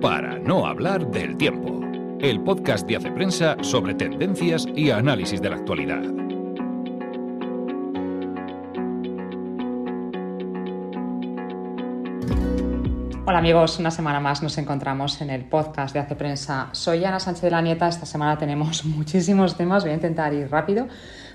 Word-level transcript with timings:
Para 0.00 0.38
no 0.38 0.64
hablar 0.64 1.10
del 1.10 1.36
tiempo, 1.36 1.80
el 2.20 2.40
podcast 2.44 2.86
de 2.86 2.94
Hace 2.94 3.10
Prensa 3.10 3.56
sobre 3.62 3.94
tendencias 3.94 4.64
y 4.76 4.92
análisis 4.92 5.42
de 5.42 5.50
la 5.50 5.56
actualidad. 5.56 6.02
Hola 13.26 13.38
amigos, 13.38 13.80
una 13.80 13.90
semana 13.90 14.20
más 14.20 14.40
nos 14.40 14.56
encontramos 14.58 15.20
en 15.20 15.30
el 15.30 15.44
podcast 15.44 15.92
de 15.92 15.98
Hace 15.98 16.14
Prensa. 16.14 16.68
Soy 16.70 17.04
Ana 17.04 17.18
Sánchez 17.18 17.42
de 17.42 17.50
la 17.50 17.60
Nieta, 17.60 17.88
esta 17.88 18.06
semana 18.06 18.38
tenemos 18.38 18.84
muchísimos 18.84 19.56
temas, 19.56 19.82
voy 19.82 19.90
a 19.90 19.96
intentar 19.96 20.32
ir 20.32 20.48
rápido 20.48 20.86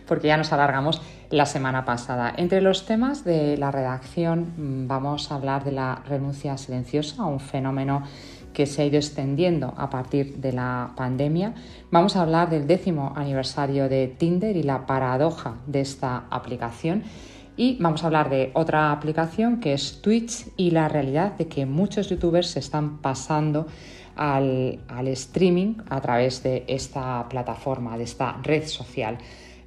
porque 0.07 0.27
ya 0.27 0.37
nos 0.37 0.53
alargamos 0.53 1.01
la 1.29 1.45
semana 1.45 1.85
pasada. 1.85 2.33
Entre 2.37 2.61
los 2.61 2.85
temas 2.85 3.23
de 3.23 3.57
la 3.57 3.71
redacción 3.71 4.53
mm, 4.55 4.87
vamos 4.87 5.31
a 5.31 5.35
hablar 5.35 5.63
de 5.63 5.73
la 5.73 6.01
renuncia 6.07 6.57
silenciosa, 6.57 7.25
un 7.25 7.39
fenómeno 7.39 8.03
que 8.53 8.65
se 8.65 8.81
ha 8.81 8.85
ido 8.85 8.97
extendiendo 8.97 9.73
a 9.77 9.89
partir 9.89 10.37
de 10.37 10.53
la 10.53 10.93
pandemia. 10.95 11.53
Vamos 11.91 12.15
a 12.15 12.21
hablar 12.21 12.49
del 12.49 12.67
décimo 12.67 13.13
aniversario 13.15 13.89
de 13.89 14.07
Tinder 14.07 14.55
y 14.55 14.63
la 14.63 14.85
paradoja 14.85 15.55
de 15.67 15.81
esta 15.81 16.25
aplicación. 16.29 17.03
Y 17.57 17.77
vamos 17.79 18.03
a 18.03 18.07
hablar 18.07 18.29
de 18.29 18.51
otra 18.53 18.91
aplicación 18.91 19.59
que 19.59 19.73
es 19.73 20.01
Twitch 20.01 20.47
y 20.57 20.71
la 20.71 20.87
realidad 20.87 21.33
de 21.33 21.47
que 21.47 21.65
muchos 21.65 22.09
youtubers 22.09 22.47
se 22.47 22.59
están 22.59 22.99
pasando 22.99 23.67
al, 24.15 24.79
al 24.87 25.07
streaming 25.09 25.75
a 25.89 26.01
través 26.01 26.41
de 26.41 26.63
esta 26.67 27.27
plataforma, 27.29 27.97
de 27.97 28.05
esta 28.05 28.39
red 28.43 28.65
social. 28.65 29.17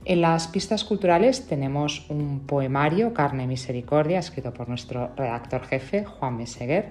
En 0.05 0.21
las 0.21 0.47
pistas 0.47 0.85
culturales 0.85 1.49
tenemos 1.49 2.07
un 2.09 2.47
poemario, 2.47 3.13
Carne 3.13 3.43
y 3.43 3.47
Misericordia, 3.49 4.21
escrito 4.21 4.55
por 4.55 4.69
nuestro 4.69 5.11
redactor 5.17 5.65
jefe, 5.65 6.05
Juan 6.05 6.37
Meseguer. 6.37 6.91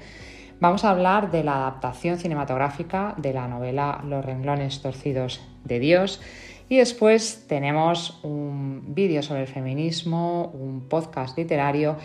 Vamos 0.59 0.86
a 0.86 0.92
hablar 0.92 1.31
de 1.31 1.44
la 1.44 1.56
adaptación 1.56 2.17
cinematográfica 2.17 3.14
de 3.17 3.34
la 3.34 3.48
novela 3.48 4.02
Los 4.08 4.23
renglones 4.23 4.81
torcidos 4.81 5.42
de 5.66 5.80
Dios. 5.80 6.22
Y 6.70 6.78
después 6.78 7.45
tenemos 7.47 8.20
un 8.23 8.95
vídeo 8.95 9.22
sobre 9.22 9.42
el 9.42 9.47
feminismo, 9.47 10.52
un 10.53 10.88
podcast 10.89 11.38
literario 11.38 11.97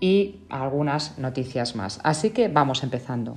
y 0.00 0.40
algunas 0.48 1.18
noticias 1.18 1.76
más. 1.76 2.00
Así 2.02 2.30
que 2.30 2.48
vamos 2.48 2.82
empezando. 2.82 3.36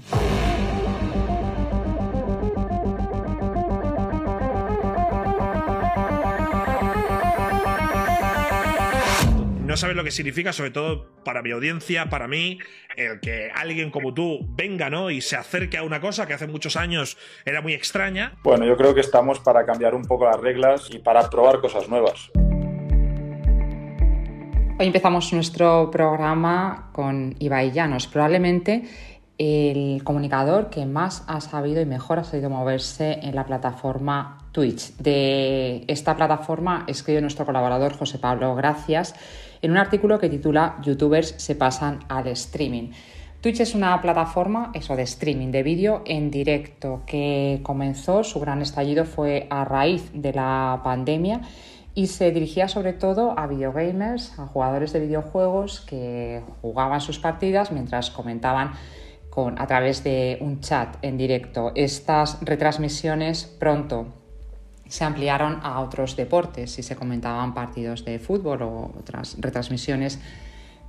No 9.71 9.77
sabes 9.77 9.95
lo 9.95 10.03
que 10.03 10.11
significa, 10.11 10.51
sobre 10.51 10.71
todo 10.71 11.05
para 11.23 11.41
mi 11.41 11.51
audiencia, 11.51 12.09
para 12.09 12.27
mí, 12.27 12.59
el 12.97 13.21
que 13.21 13.51
alguien 13.55 13.89
como 13.89 14.13
tú 14.13 14.45
venga, 14.49 14.89
¿no? 14.89 15.09
Y 15.09 15.21
se 15.21 15.37
acerque 15.37 15.77
a 15.77 15.83
una 15.83 16.01
cosa 16.01 16.27
que 16.27 16.33
hace 16.33 16.45
muchos 16.45 16.75
años 16.75 17.17
era 17.45 17.61
muy 17.61 17.71
extraña. 17.73 18.33
Bueno, 18.43 18.65
yo 18.65 18.75
creo 18.75 18.93
que 18.93 18.99
estamos 18.99 19.39
para 19.39 19.65
cambiar 19.65 19.95
un 19.95 20.03
poco 20.03 20.25
las 20.25 20.41
reglas 20.41 20.89
y 20.91 20.99
para 20.99 21.29
probar 21.29 21.61
cosas 21.61 21.87
nuevas. 21.87 22.31
Hoy 24.77 24.87
empezamos 24.87 25.31
nuestro 25.31 25.89
programa 25.89 26.89
con 26.91 27.37
Ibai 27.39 27.71
Llanos, 27.71 28.07
probablemente 28.07 28.83
el 29.37 30.03
comunicador 30.03 30.69
que 30.69 30.85
más 30.85 31.23
ha 31.29 31.39
sabido 31.39 31.79
y 31.79 31.85
mejor 31.85 32.19
ha 32.19 32.25
sabido 32.25 32.49
moverse 32.49 33.19
en 33.23 33.35
la 33.35 33.45
plataforma 33.45 34.40
Twitch. 34.51 34.95
De 34.97 35.83
esta 35.87 36.15
plataforma 36.15 36.83
escribe 36.87 37.21
nuestro 37.21 37.45
colaborador 37.45 37.97
José 37.97 38.19
Pablo 38.19 38.55
Gracias 38.55 39.15
en 39.61 39.71
un 39.71 39.77
artículo 39.77 40.19
que 40.19 40.29
titula 40.29 40.77
Youtubers 40.81 41.35
se 41.37 41.55
pasan 41.55 41.99
al 42.09 42.27
streaming. 42.27 42.91
Twitch 43.41 43.61
es 43.61 43.73
una 43.73 43.99
plataforma 44.01 44.71
eso 44.75 44.95
de 44.95 45.03
streaming 45.03 45.51
de 45.51 45.63
vídeo 45.63 46.03
en 46.05 46.29
directo 46.29 47.01
que 47.07 47.59
comenzó, 47.63 48.23
su 48.23 48.39
gran 48.39 48.61
estallido 48.61 49.05
fue 49.05 49.47
a 49.49 49.65
raíz 49.65 50.11
de 50.13 50.33
la 50.33 50.81
pandemia 50.83 51.41
y 51.95 52.07
se 52.07 52.31
dirigía 52.31 52.67
sobre 52.67 52.93
todo 52.93 53.37
a 53.37 53.47
videogamers, 53.47 54.37
a 54.37 54.45
jugadores 54.45 54.93
de 54.93 54.99
videojuegos 54.99 55.81
que 55.81 56.43
jugaban 56.61 57.01
sus 57.01 57.19
partidas 57.19 57.71
mientras 57.71 58.11
comentaban 58.11 58.73
con, 59.29 59.59
a 59.59 59.65
través 59.65 60.03
de 60.03 60.37
un 60.41 60.59
chat 60.59 60.97
en 61.01 61.17
directo. 61.17 61.71
Estas 61.73 62.37
retransmisiones 62.41 63.45
pronto 63.45 64.20
se 64.91 65.05
ampliaron 65.05 65.61
a 65.63 65.79
otros 65.79 66.17
deportes 66.17 66.77
y 66.77 66.83
se 66.83 66.97
comentaban 66.97 67.53
partidos 67.53 68.03
de 68.03 68.19
fútbol 68.19 68.61
o 68.61 68.91
otras 68.99 69.37
retransmisiones 69.39 70.19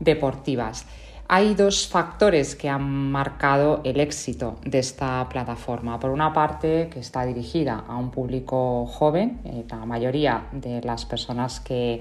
deportivas. 0.00 0.86
Hay 1.28 1.54
dos 1.54 1.86
factores 1.86 2.56
que 2.56 2.68
han 2.68 2.82
marcado 3.12 3.80
el 3.84 4.00
éxito 4.00 4.56
de 4.64 4.80
esta 4.80 5.28
plataforma. 5.28 6.00
Por 6.00 6.10
una 6.10 6.32
parte, 6.32 6.90
que 6.92 6.98
está 6.98 7.24
dirigida 7.24 7.84
a 7.86 7.96
un 7.96 8.10
público 8.10 8.86
joven, 8.86 9.40
eh, 9.44 9.64
la 9.70 9.86
mayoría 9.86 10.48
de 10.50 10.82
las 10.82 11.04
personas 11.04 11.60
que, 11.60 12.00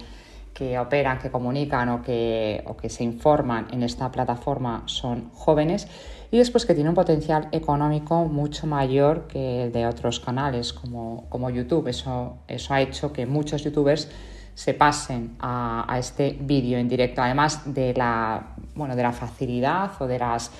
que 0.55 0.79
operan, 0.79 1.19
que 1.19 1.29
comunican 1.29 1.87
o 1.89 2.01
que, 2.01 2.63
o 2.65 2.75
que 2.75 2.89
se 2.89 3.03
informan 3.03 3.67
en 3.71 3.83
esta 3.83 4.11
plataforma 4.11 4.81
son 4.87 5.29
jóvenes 5.35 5.87
y 6.31 6.37
después 6.37 6.65
que 6.65 6.73
tiene 6.73 6.89
un 6.89 6.95
potencial 6.95 7.49
económico 7.51 8.25
mucho 8.25 8.65
mayor 8.65 9.27
que 9.27 9.63
el 9.65 9.73
de 9.73 9.85
otros 9.85 10.21
canales 10.21 10.71
como, 10.71 11.25
como 11.27 11.49
YouTube. 11.49 11.89
Eso, 11.89 12.37
eso 12.47 12.73
ha 12.73 12.79
hecho 12.79 13.11
que 13.11 13.25
muchos 13.25 13.65
youtubers 13.65 14.09
se 14.55 14.73
pasen 14.73 15.35
a, 15.39 15.85
a 15.93 15.99
este 15.99 16.37
vídeo 16.39 16.77
en 16.77 16.87
directo, 16.87 17.21
además 17.21 17.73
de 17.73 17.93
la, 17.93 18.55
bueno, 18.75 18.95
de 18.95 19.03
la 19.03 19.11
facilidad 19.11 19.91
o 19.99 20.07
de 20.07 20.19
las, 20.19 20.51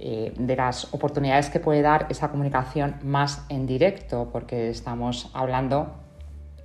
eh, 0.00 0.32
de 0.36 0.56
las 0.56 0.92
oportunidades 0.92 1.48
que 1.48 1.60
puede 1.60 1.82
dar 1.82 2.06
esa 2.10 2.30
comunicación 2.30 2.96
más 3.04 3.44
en 3.48 3.66
directo, 3.66 4.30
porque 4.32 4.70
estamos 4.70 5.30
hablando, 5.32 5.94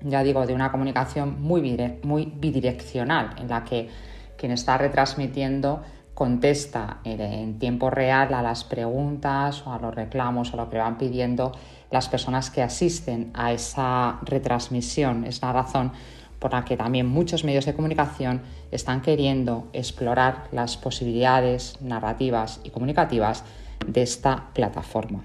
ya 0.02 0.24
digo, 0.24 0.46
de 0.48 0.56
una 0.56 0.72
comunicación 0.72 1.40
muy, 1.40 1.62
muy 2.04 2.34
bidireccional, 2.36 3.36
en 3.40 3.48
la 3.48 3.64
que 3.64 3.90
quien 4.38 4.52
está 4.52 4.78
retransmitiendo 4.78 5.82
contesta 6.16 7.02
en 7.04 7.60
tiempo 7.60 7.90
real 7.92 8.34
a 8.34 8.42
las 8.42 8.64
preguntas 8.64 9.62
o 9.68 9.74
a 9.74 9.80
los 9.80 9.94
reclamos 9.94 10.54
o 10.54 10.58
lo 10.58 10.70
que 10.70 10.78
van 10.78 10.98
pidiendo 10.98 11.52
las 11.92 12.10
personas 12.10 12.50
que 12.50 12.64
asisten 12.64 13.32
a 13.34 13.52
esa 13.52 14.20
retransmisión. 14.24 15.26
Es 15.26 15.42
la 15.42 15.52
razón 15.52 15.92
por 16.40 16.54
la 16.54 16.64
que 16.64 16.78
también 16.78 17.06
muchos 17.06 17.44
medios 17.44 17.66
de 17.66 17.74
comunicación 17.74 18.42
están 18.72 19.02
queriendo 19.02 19.68
explorar 19.74 20.48
las 20.52 20.78
posibilidades 20.78 21.82
narrativas 21.82 22.62
y 22.64 22.70
comunicativas 22.70 23.44
de 23.86 24.02
esta 24.02 24.50
plataforma. 24.54 25.24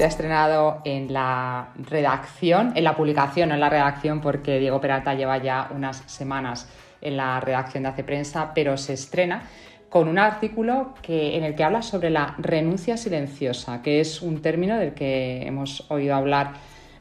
Se 0.00 0.04
ha 0.04 0.08
estrenado 0.08 0.80
en 0.86 1.12
la 1.12 1.74
redacción, 1.76 2.72
en 2.74 2.84
la 2.84 2.96
publicación, 2.96 3.50
no 3.50 3.54
en 3.54 3.60
la 3.60 3.68
redacción, 3.68 4.22
porque 4.22 4.58
Diego 4.58 4.80
Peralta 4.80 5.12
lleva 5.12 5.36
ya 5.36 5.68
unas 5.74 5.98
semanas 6.06 6.70
en 7.02 7.18
la 7.18 7.38
redacción 7.38 7.82
de 7.82 7.90
Hace 7.90 8.02
Prensa, 8.02 8.52
pero 8.54 8.78
se 8.78 8.94
estrena 8.94 9.42
con 9.90 10.08
un 10.08 10.18
artículo 10.18 10.94
que, 11.02 11.36
en 11.36 11.44
el 11.44 11.54
que 11.54 11.64
habla 11.64 11.82
sobre 11.82 12.08
la 12.08 12.34
renuncia 12.38 12.96
silenciosa, 12.96 13.82
que 13.82 14.00
es 14.00 14.22
un 14.22 14.40
término 14.40 14.78
del 14.78 14.94
que 14.94 15.46
hemos 15.46 15.84
oído 15.90 16.14
hablar 16.14 16.54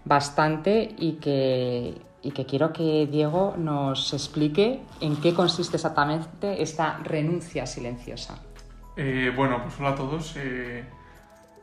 bastante 0.03 0.93
y 0.97 1.13
que, 1.21 1.93
y 2.21 2.31
que 2.31 2.45
quiero 2.45 2.73
que 2.73 3.07
Diego 3.09 3.55
nos 3.57 4.11
explique 4.11 4.81
en 4.99 5.15
qué 5.21 5.33
consiste 5.33 5.77
exactamente 5.77 6.61
esta 6.61 6.97
renuncia 6.97 7.65
silenciosa. 7.65 8.43
Eh, 8.97 9.31
bueno, 9.33 9.61
pues 9.63 9.79
hola 9.79 9.91
a 9.91 9.95
todos. 9.95 10.35
Eh, 10.35 10.83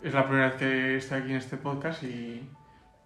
es 0.07 0.15
la 0.15 0.25
primera 0.25 0.49
vez 0.49 0.57
que 0.57 0.97
estoy 0.97 1.21
aquí 1.21 1.31
en 1.31 1.37
este 1.37 1.57
podcast 1.57 2.03
y, 2.05 2.49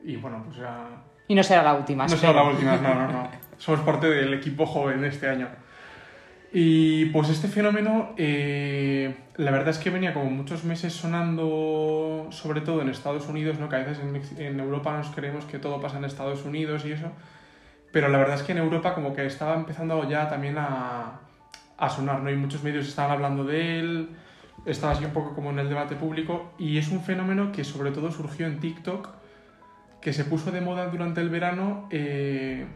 y 0.04 0.16
bueno, 0.16 0.42
pues 0.44 0.58
ya... 0.58 0.86
Y 1.28 1.34
no 1.34 1.42
será 1.42 1.62
la 1.62 1.74
última. 1.74 2.06
No 2.06 2.16
será 2.16 2.32
la 2.32 2.42
última, 2.44 2.76
no, 2.76 2.94
no, 2.94 3.08
no. 3.08 3.30
Somos 3.58 3.80
parte 3.80 4.08
del 4.08 4.34
equipo 4.34 4.66
joven 4.66 5.00
de 5.00 5.08
este 5.08 5.28
año. 5.28 5.48
Y 6.52 7.06
pues 7.06 7.28
este 7.28 7.46
fenómeno, 7.46 8.12
eh, 8.16 9.14
la 9.36 9.52
verdad 9.52 9.68
es 9.68 9.78
que 9.78 9.88
venía 9.90 10.12
como 10.12 10.28
muchos 10.30 10.64
meses 10.64 10.92
sonando, 10.92 12.26
sobre 12.30 12.60
todo 12.60 12.82
en 12.82 12.88
Estados 12.88 13.28
Unidos, 13.28 13.58
¿no? 13.60 13.68
que 13.68 13.76
a 13.76 13.78
veces 13.78 14.00
en, 14.00 14.44
en, 14.44 14.58
Europa 14.58 14.96
nos 14.96 15.14
creemos 15.14 15.44
que 15.44 15.60
todo 15.60 15.80
pasa 15.80 15.98
en 15.98 16.04
Estados 16.04 16.44
Unidos 16.44 16.84
y 16.84 16.92
eso, 16.92 17.12
pero 17.92 18.08
la 18.08 18.18
verdad 18.18 18.34
es 18.34 18.42
que 18.42 18.50
en 18.50 18.58
Europa 18.58 18.94
como 18.94 19.14
que 19.14 19.26
estaba 19.26 19.54
empezando 19.54 20.08
ya 20.08 20.28
también 20.28 20.58
a, 20.58 21.20
a 21.78 21.88
sonar, 21.88 22.20
¿no? 22.20 22.30
y 22.30 22.36
muchos 22.36 22.64
medios 22.64 22.88
estaban 22.88 23.12
hablando 23.12 23.44
de 23.44 23.78
él, 23.78 24.08
estaba 24.64 24.92
así 24.92 25.04
un 25.04 25.12
poco 25.12 25.34
como 25.34 25.50
en 25.50 25.58
el 25.58 25.68
debate 25.68 25.96
público 25.96 26.52
y 26.58 26.78
es 26.78 26.88
un 26.88 27.02
fenómeno 27.02 27.52
que 27.52 27.64
sobre 27.64 27.90
todo 27.90 28.10
surgió 28.10 28.46
en 28.46 28.60
TikTok, 28.60 29.08
que 30.00 30.12
se 30.12 30.24
puso 30.24 30.50
de 30.50 30.60
moda 30.60 30.86
durante 30.88 31.20
el 31.20 31.28
verano, 31.30 31.88
eh, 31.90 32.66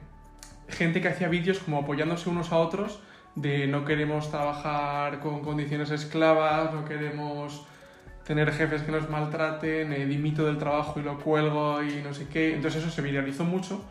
gente 0.68 1.00
que 1.00 1.08
hacía 1.08 1.28
vídeos 1.28 1.58
como 1.58 1.78
apoyándose 1.78 2.28
unos 2.28 2.52
a 2.52 2.58
otros 2.58 3.00
de 3.34 3.66
no 3.66 3.84
queremos 3.84 4.30
trabajar 4.30 5.20
con 5.20 5.40
condiciones 5.40 5.90
esclavas, 5.90 6.72
no 6.72 6.84
queremos 6.84 7.66
tener 8.24 8.52
jefes 8.52 8.82
que 8.82 8.92
nos 8.92 9.10
maltraten, 9.10 9.92
eh, 9.92 10.06
dimito 10.06 10.46
del 10.46 10.58
trabajo 10.58 11.00
y 11.00 11.02
lo 11.02 11.18
cuelgo 11.18 11.82
y 11.82 12.02
no 12.02 12.14
sé 12.14 12.28
qué. 12.28 12.54
Entonces 12.54 12.82
eso 12.82 12.90
se 12.90 13.02
viralizó 13.02 13.44
mucho. 13.44 13.84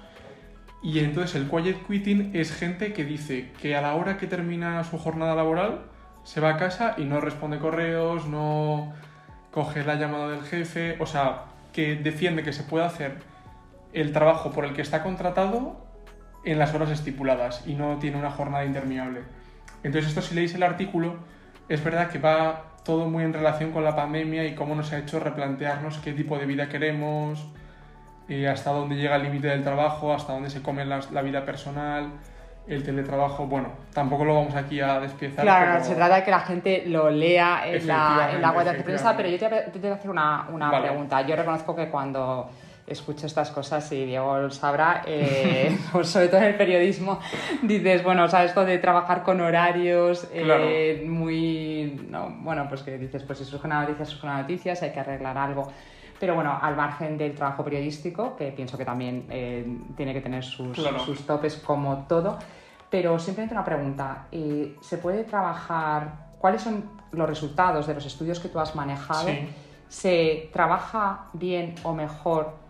Y 0.81 0.99
entonces 0.99 1.35
el 1.35 1.47
quiet 1.47 1.85
quitting 1.87 2.31
es 2.33 2.53
gente 2.53 2.93
que 2.93 3.05
dice 3.05 3.51
que 3.61 3.75
a 3.75 3.81
la 3.81 3.95
hora 3.95 4.17
que 4.17 4.27
termina 4.27 4.83
su 4.83 4.97
jornada 4.97 5.35
laboral 5.35 5.85
se 6.23 6.41
va 6.41 6.51
a 6.51 6.57
casa 6.57 6.95
y 6.97 7.05
no 7.05 7.21
responde 7.21 7.59
correos, 7.59 8.27
no 8.27 8.93
coge 9.51 9.83
la 9.83 9.95
llamada 9.95 10.29
del 10.29 10.43
jefe, 10.43 10.97
o 10.99 11.05
sea, 11.05 11.43
que 11.71 11.95
defiende 11.95 12.43
que 12.43 12.53
se 12.53 12.63
puede 12.63 12.85
hacer 12.85 13.17
el 13.93 14.11
trabajo 14.11 14.51
por 14.51 14.65
el 14.65 14.73
que 14.73 14.81
está 14.81 15.03
contratado 15.03 15.85
en 16.43 16.59
las 16.59 16.73
horas 16.73 16.89
estipuladas 16.89 17.65
y 17.67 17.75
no 17.75 17.97
tiene 17.99 18.17
una 18.17 18.31
jornada 18.31 18.65
interminable. 18.65 19.21
Entonces 19.83 20.09
esto 20.09 20.21
si 20.21 20.35
leéis 20.35 20.55
el 20.55 20.63
artículo, 20.63 21.15
es 21.69 21.83
verdad 21.83 22.09
que 22.09 22.19
va 22.19 22.73
todo 22.83 23.07
muy 23.09 23.23
en 23.23 23.33
relación 23.33 23.71
con 23.71 23.83
la 23.83 23.95
pandemia 23.95 24.45
y 24.45 24.55
cómo 24.55 24.75
nos 24.75 24.91
ha 24.91 24.97
hecho 24.97 25.19
replantearnos 25.19 25.99
qué 25.99 26.13
tipo 26.13 26.37
de 26.37 26.45
vida 26.45 26.67
queremos, 26.67 27.47
y 28.27 28.45
hasta 28.45 28.71
dónde 28.71 28.95
llega 28.95 29.15
el 29.17 29.23
límite 29.23 29.47
del 29.47 29.63
trabajo, 29.63 30.13
hasta 30.13 30.33
dónde 30.33 30.49
se 30.49 30.61
come 30.61 30.85
la, 30.85 31.21
vida 31.21 31.45
personal, 31.45 32.09
el 32.67 32.83
teletrabajo. 32.83 33.45
Bueno, 33.45 33.69
tampoco 33.93 34.25
lo 34.25 34.35
vamos 34.35 34.55
aquí 34.55 34.79
a 34.79 34.99
despiezar. 34.99 35.43
Claro, 35.43 35.83
se 35.83 35.95
trata 35.95 36.15
de 36.15 36.23
que 36.23 36.31
la 36.31 36.39
gente 36.39 36.83
lo 36.87 37.09
lea 37.09 37.67
en 37.67 37.87
la, 37.87 38.29
en 38.33 38.41
la 38.41 38.51
web 38.51 38.65
de 38.65 38.83
prensa, 38.83 39.15
pero 39.15 39.29
yo 39.29 39.37
te, 39.37 39.47
te 39.49 39.79
voy 39.79 39.89
a 39.89 39.93
hacer 39.93 40.09
una, 40.09 40.47
una 40.51 40.81
pregunta. 40.81 41.21
Yo 41.21 41.35
reconozco 41.35 41.75
que 41.75 41.89
cuando 41.89 42.49
escucho 42.85 43.27
estas 43.27 43.49
cosas 43.51 43.89
y 43.91 44.05
Diego 44.05 44.37
lo 44.37 44.49
sabrá, 44.49 45.03
eh, 45.05 45.77
pues 45.91 46.09
sobre 46.09 46.27
todo 46.27 46.41
en 46.41 46.47
el 46.47 46.55
periodismo, 46.55 47.19
dices, 47.61 48.03
bueno, 48.03 48.25
o 48.25 48.27
sea, 48.27 48.43
esto 48.43 48.65
de 48.65 48.77
trabajar 48.77 49.23
con 49.23 49.39
horarios 49.41 50.27
eh, 50.33 51.03
muy, 51.07 52.07
bueno, 52.41 52.65
pues 52.67 52.83
que 52.83 52.97
dices, 52.97 53.23
pues 53.23 53.39
si 53.39 53.45
surge 53.45 53.67
una 53.67 53.81
noticia, 53.81 54.05
surge 54.05 54.25
una 54.25 54.41
noticia, 54.41 54.75
si 54.75 54.85
hay 54.85 54.91
que 54.91 54.99
arreglar 54.99 55.37
algo. 55.37 55.71
Pero 56.19 56.35
bueno, 56.35 56.57
al 56.61 56.75
margen 56.75 57.17
del 57.17 57.35
trabajo 57.35 57.63
periodístico, 57.63 58.35
que 58.35 58.51
pienso 58.51 58.77
que 58.77 58.85
también 58.85 59.25
eh, 59.29 59.65
tiene 59.95 60.13
que 60.13 60.21
tener 60.21 60.43
sus, 60.43 60.77
sus, 61.05 61.25
topes 61.25 61.57
como 61.57 62.05
todo, 62.07 62.37
pero 62.89 63.17
simplemente 63.19 63.55
una 63.55 63.65
pregunta, 63.65 64.27
¿se 64.81 64.97
puede 64.99 65.23
trabajar, 65.23 66.29
cuáles 66.37 66.61
son 66.61 66.83
los 67.11 67.27
resultados 67.27 67.87
de 67.87 67.95
los 67.95 68.05
estudios 68.05 68.39
que 68.39 68.49
tú 68.49 68.59
has 68.59 68.75
manejado? 68.75 69.29
¿Se 69.87 70.49
trabaja 70.53 71.25
bien 71.33 71.75
o 71.83 71.93
mejor 71.93 72.63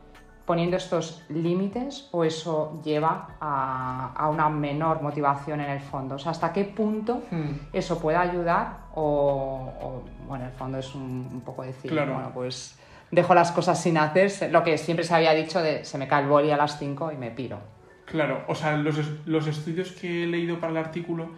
poniendo 0.45 0.75
estos 0.75 1.23
límites 1.29 2.09
o 2.11 2.23
eso 2.23 2.81
lleva 2.83 3.29
a, 3.39 4.29
una 4.29 4.49
menor 4.49 5.01
motivación 5.01 5.61
en 5.61 5.69
el 5.69 5.79
fondo? 5.79 6.15
O 6.15 6.19
sea, 6.19 6.31
¿hasta 6.31 6.51
qué 6.51 6.65
punto 6.65 7.23
hmm. 7.31 7.69
eso 7.71 7.99
puede 7.99 8.17
ayudar 8.17 8.77
o, 8.95 10.03
bueno, 10.27 10.45
en 10.45 10.51
el 10.51 10.57
fondo 10.57 10.77
es 10.77 10.93
un, 10.95 11.41
poco 11.45 11.63
decir, 11.63 11.93
bueno, 11.93 12.31
pues 12.33 12.77
dejo 13.13 13.33
las 13.33 13.51
cosas 13.51 13.81
sin 13.81 13.97
hacer, 13.97 14.31
lo 14.51 14.63
que 14.63 14.77
siempre 14.77 15.05
se 15.05 15.13
había 15.13 15.33
dicho 15.33 15.61
de 15.61 15.85
se 15.85 15.97
me 15.97 16.07
cae 16.07 16.23
el 16.23 16.29
boli 16.29 16.51
a 16.51 16.57
las 16.57 16.79
5 16.79 17.11
y 17.11 17.17
me 17.17 17.31
piro. 17.31 17.59
Claro, 18.05 18.43
o 18.47 18.55
sea, 18.55 18.75
los, 18.75 18.99
los 19.25 19.47
estudios 19.47 19.91
que 19.91 20.23
he 20.23 20.27
leído 20.27 20.59
para 20.59 20.71
el 20.71 20.77
artículo, 20.77 21.29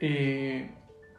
eh, 0.00 0.70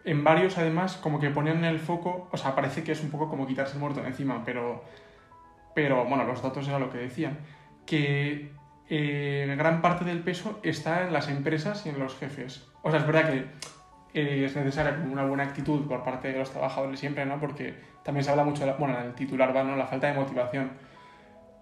en 0.03 0.23
varios 0.23 0.57
además, 0.57 0.97
como 0.97 1.19
que 1.19 1.29
ponían 1.29 1.63
el 1.63 1.79
foco, 1.79 2.27
o 2.31 2.37
sea, 2.37 2.55
parece 2.55 2.83
que 2.83 2.91
es 2.91 3.01
un 3.01 3.09
poco 3.09 3.29
como 3.29 3.47
quitarse 3.47 3.73
el 3.73 3.79
muerto 3.79 4.05
encima, 4.05 4.43
pero 4.45 4.83
pero 5.75 6.05
bueno, 6.05 6.23
los 6.23 6.41
datos 6.41 6.67
era 6.67 6.79
lo 6.79 6.89
que 6.89 6.97
decían, 6.97 7.37
que 7.85 8.51
eh, 8.89 9.55
gran 9.57 9.81
parte 9.81 10.05
del 10.05 10.23
peso 10.23 10.59
está 10.63 11.05
en 11.05 11.13
las 11.13 11.27
empresas 11.27 11.85
y 11.85 11.89
en 11.89 11.99
los 11.99 12.15
jefes. 12.15 12.65
O 12.81 12.89
sea, 12.89 13.01
es 13.01 13.05
verdad 13.05 13.29
que 13.29 13.45
eh, 14.15 14.45
es 14.45 14.55
necesaria 14.55 14.97
una 15.11 15.25
buena 15.25 15.43
actitud 15.43 15.85
por 15.87 16.05
parte 16.05 16.31
de 16.31 16.39
los 16.39 16.49
trabajadores 16.49 16.97
siempre, 16.97 17.25
¿no? 17.25 17.37
Porque 17.37 17.75
también 18.01 18.23
se 18.23 18.31
habla 18.31 18.45
mucho, 18.45 18.61
de 18.61 18.67
la, 18.67 18.77
bueno, 18.77 18.95
titular 19.13 19.53
va, 19.53 19.63
¿no? 19.63 19.75
La 19.75 19.87
falta 19.87 20.07
de 20.07 20.13
motivación. 20.13 20.71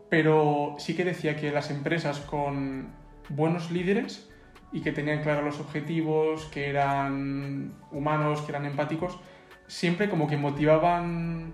Pero 0.08 0.76
sí 0.78 0.96
que 0.96 1.04
decía 1.04 1.36
que 1.36 1.52
las 1.52 1.72
empresas 1.72 2.20
con 2.20 2.94
buenos 3.30 3.72
líderes 3.72 4.30
y 4.72 4.82
que 4.82 4.92
tenían 4.92 5.24
claros 5.24 5.44
los 5.44 5.60
objetivos, 5.60 6.46
que 6.46 6.70
eran 6.70 7.74
humanos, 7.92 8.42
que 8.42 8.52
eran 8.52 8.68
empáticos, 8.68 9.20
siempre 9.66 10.08
como 10.08 10.28
que 10.28 10.38
motivaban 10.38 11.54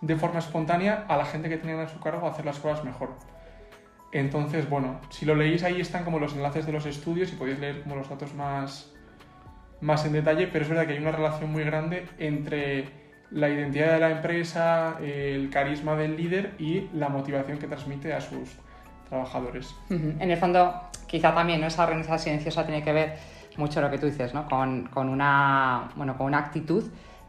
de 0.00 0.16
forma 0.16 0.38
espontánea 0.38 1.04
a 1.08 1.18
la 1.18 1.26
gente 1.26 1.50
que 1.50 1.58
tenían 1.58 1.80
a 1.80 1.88
su 1.88 2.00
cargo 2.00 2.26
a 2.26 2.30
hacer 2.30 2.46
las 2.46 2.58
cosas 2.58 2.84
mejor. 2.86 3.10
Entonces, 4.12 4.70
bueno, 4.70 4.98
si 5.10 5.26
lo 5.26 5.34
leéis 5.34 5.62
ahí 5.62 5.78
están 5.78 6.04
como 6.04 6.18
los 6.18 6.32
enlaces 6.32 6.64
de 6.64 6.72
los 6.72 6.86
estudios 6.86 7.30
y 7.34 7.36
podéis 7.36 7.58
leer 7.58 7.82
como 7.82 7.96
los 7.96 8.08
datos 8.08 8.34
más, 8.34 8.94
más 9.80 10.04
en 10.04 10.12
detalle, 10.12 10.48
pero 10.48 10.64
es 10.64 10.68
verdad 10.70 10.86
que 10.86 10.94
hay 10.94 10.98
una 10.98 11.12
relación 11.12 11.52
muy 11.52 11.64
grande 11.64 12.06
entre 12.18 12.88
la 13.30 13.48
identidad 13.48 13.92
de 13.92 14.00
la 14.00 14.10
empresa, 14.10 14.96
el 15.00 15.50
carisma 15.50 15.94
del 15.96 16.16
líder 16.16 16.54
y 16.58 16.88
la 16.94 17.08
motivación 17.08 17.58
que 17.58 17.66
transmite 17.66 18.12
a 18.12 18.20
sus 18.20 18.50
trabajadores. 19.08 19.74
En 19.90 20.30
el 20.30 20.36
fondo, 20.36 20.74
quizá 21.06 21.34
también 21.34 21.60
¿no? 21.60 21.66
esa 21.66 21.84
organización 21.84 22.18
silenciosa 22.18 22.64
tiene 22.64 22.82
que 22.82 22.92
ver 22.92 23.16
mucho 23.56 23.80
lo 23.80 23.90
que 23.90 23.98
tú 23.98 24.06
dices, 24.06 24.34
¿no? 24.34 24.48
con, 24.48 24.86
con, 24.86 25.08
una, 25.08 25.90
bueno, 25.96 26.16
con 26.16 26.26
una 26.26 26.38
actitud 26.38 26.84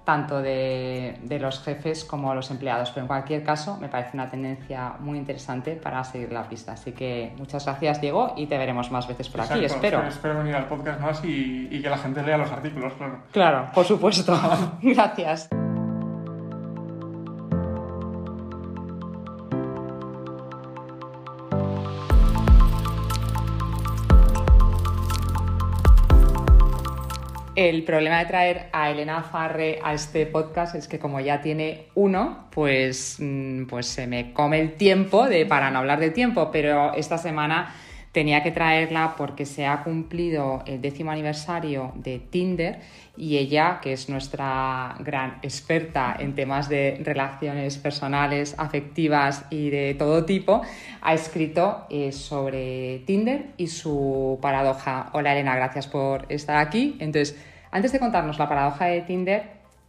tanto 0.09 0.41
de, 0.41 1.37
los 1.39 1.61
jefes 1.61 2.03
como 2.03 2.33
los 2.33 2.49
empleados. 2.49 2.89
Pero 2.89 3.03
en 3.03 3.07
cualquier 3.07 3.43
caso, 3.43 3.77
me 3.79 3.89
parece 3.89 4.09
una 4.15 4.27
tendencia 4.27 4.95
muy 4.99 5.19
interesante 5.19 5.73
para 5.73 6.03
seguir 6.03 6.31
la 6.31 6.49
pista. 6.49 6.71
Así 6.71 6.93
que 6.93 7.31
muchas 7.37 7.63
gracias, 7.63 8.01
Diego, 8.01 8.33
y 8.35 8.47
te 8.47 8.57
veremos 8.57 8.89
más 8.89 9.07
veces 9.07 9.29
por 9.29 9.41
aquí, 9.41 9.63
espero. 9.63 10.01
Espero 10.07 10.39
venir 10.39 10.55
al 10.55 10.67
podcast 10.67 10.99
más 10.99 11.23
y, 11.23 11.67
y 11.69 11.79
que 11.79 11.89
la 11.91 11.97
gente 11.99 12.23
lea 12.23 12.39
los 12.39 12.51
artículos, 12.51 12.93
claro. 12.93 13.19
Claro, 13.31 13.67
por 13.71 13.85
supuesto. 13.85 14.35
gracias. 14.81 15.49
El 27.59 27.83
problema 27.83 28.19
de 28.19 28.25
traer 28.25 28.69
a 28.71 28.89
Elena 28.89 29.21
Farre 29.21 29.79
a 29.83 29.93
este 29.93 30.25
podcast 30.25 30.75
es 30.75 30.87
que 30.87 30.97
como 30.97 31.19
ya 31.19 31.41
tiene 31.41 31.87
uno, 31.93 32.47
pues, 32.51 33.17
mm, 33.19 33.65
pues 33.65 33.85
se 33.85 34.07
me 34.07 34.31
come 34.31 34.61
el 34.61 34.75
tiempo 34.75 35.27
de, 35.27 35.45
para 35.45 35.69
no 35.69 35.79
hablar 35.79 35.99
de 35.99 36.09
tiempo, 36.11 36.51
pero 36.53 36.93
esta 36.93 37.17
semana 37.17 37.75
tenía 38.13 38.43
que 38.43 38.51
traerla 38.51 39.15
porque 39.17 39.45
se 39.45 39.65
ha 39.65 39.83
cumplido 39.83 40.63
el 40.67 40.79
décimo 40.79 41.11
aniversario 41.11 41.91
de 41.95 42.19
Tinder 42.19 42.79
y 43.17 43.35
ella, 43.35 43.79
que 43.81 43.91
es 43.91 44.07
nuestra 44.07 44.95
gran 44.99 45.39
experta 45.41 46.15
en 46.17 46.35
temas 46.35 46.69
de 46.69 47.01
relaciones 47.03 47.77
personales, 47.77 48.55
afectivas 48.57 49.43
y 49.49 49.69
de 49.69 49.95
todo 49.95 50.23
tipo, 50.23 50.61
ha 51.01 51.13
escrito 51.13 51.85
eh, 51.89 52.13
sobre 52.13 52.99
Tinder 52.99 53.47
y 53.57 53.67
su 53.67 54.39
paradoja. 54.41 55.09
Hola 55.11 55.33
Elena, 55.33 55.57
gracias 55.57 55.87
por 55.87 56.25
estar 56.29 56.55
aquí. 56.55 56.95
Entonces, 56.99 57.37
antes 57.71 57.91
de 57.91 57.99
contarnos 57.99 58.39
la 58.39 58.47
paradoja 58.47 58.85
de 58.85 59.01
Tinder, 59.01 59.43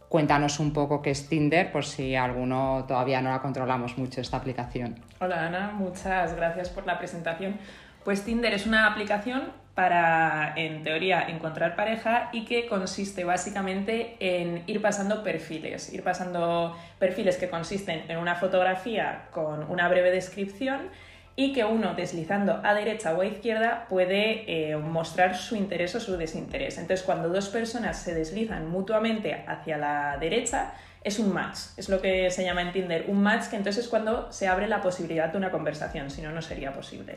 cuéntanos 0.09 0.59
un 0.59 0.73
poco 0.73 1.01
qué 1.01 1.11
es 1.11 1.29
Tinder, 1.29 1.71
por 1.71 1.85
si 1.85 2.15
alguno 2.15 2.85
todavía 2.87 3.21
no 3.21 3.29
la 3.29 3.41
controlamos 3.41 3.97
mucho 3.97 4.21
esta 4.21 4.37
aplicación. 4.37 4.95
Hola 5.19 5.47
Ana, 5.47 5.71
muchas 5.73 6.35
gracias 6.35 6.69
por 6.69 6.85
la 6.85 6.97
presentación. 6.97 7.57
Pues 8.03 8.23
Tinder 8.23 8.53
es 8.53 8.65
una 8.65 8.87
aplicación 8.87 9.61
para, 9.75 10.53
en 10.57 10.83
teoría, 10.83 11.29
encontrar 11.29 11.75
pareja 11.75 12.29
y 12.33 12.45
que 12.45 12.67
consiste 12.67 13.23
básicamente 13.23 14.17
en 14.19 14.63
ir 14.67 14.81
pasando 14.81 15.23
perfiles, 15.23 15.93
ir 15.93 16.03
pasando 16.03 16.75
perfiles 16.99 17.37
que 17.37 17.49
consisten 17.49 18.03
en 18.09 18.17
una 18.17 18.35
fotografía 18.35 19.27
con 19.31 19.69
una 19.71 19.87
breve 19.87 20.11
descripción 20.11 20.89
y 21.35 21.53
que 21.53 21.63
uno 21.63 21.93
deslizando 21.93 22.59
a 22.63 22.73
derecha 22.73 23.13
o 23.13 23.21
a 23.21 23.25
izquierda 23.25 23.85
puede 23.89 24.43
eh, 24.47 24.77
mostrar 24.77 25.35
su 25.35 25.55
interés 25.55 25.95
o 25.95 25.99
su 25.99 26.17
desinterés. 26.17 26.77
Entonces, 26.77 27.05
cuando 27.05 27.29
dos 27.29 27.49
personas 27.49 28.01
se 28.01 28.13
deslizan 28.13 28.69
mutuamente 28.69 29.43
hacia 29.47 29.77
la 29.77 30.17
derecha, 30.19 30.73
es 31.03 31.17
un 31.17 31.33
match, 31.33 31.57
es 31.77 31.89
lo 31.89 31.99
que 31.99 32.29
se 32.29 32.43
llama 32.43 32.61
en 32.61 32.71
Tinder 32.71 33.05
un 33.07 33.23
match, 33.23 33.47
que 33.49 33.55
entonces 33.55 33.85
es 33.85 33.89
cuando 33.89 34.31
se 34.31 34.47
abre 34.47 34.67
la 34.67 34.81
posibilidad 34.81 35.29
de 35.29 35.37
una 35.37 35.49
conversación, 35.49 36.11
si 36.11 36.21
no, 36.21 36.31
no 36.31 36.41
sería 36.41 36.73
posible. 36.73 37.15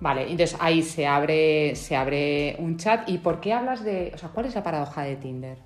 Vale, 0.00 0.22
entonces 0.22 0.56
ahí 0.60 0.82
se 0.82 1.06
abre, 1.06 1.74
se 1.74 1.96
abre 1.96 2.56
un 2.60 2.76
chat. 2.76 3.08
¿Y 3.08 3.18
por 3.18 3.40
qué 3.40 3.52
hablas 3.52 3.84
de, 3.84 4.12
o 4.14 4.18
sea, 4.18 4.28
cuál 4.28 4.46
es 4.46 4.54
la 4.54 4.62
paradoja 4.62 5.02
de 5.02 5.16
Tinder? 5.16 5.58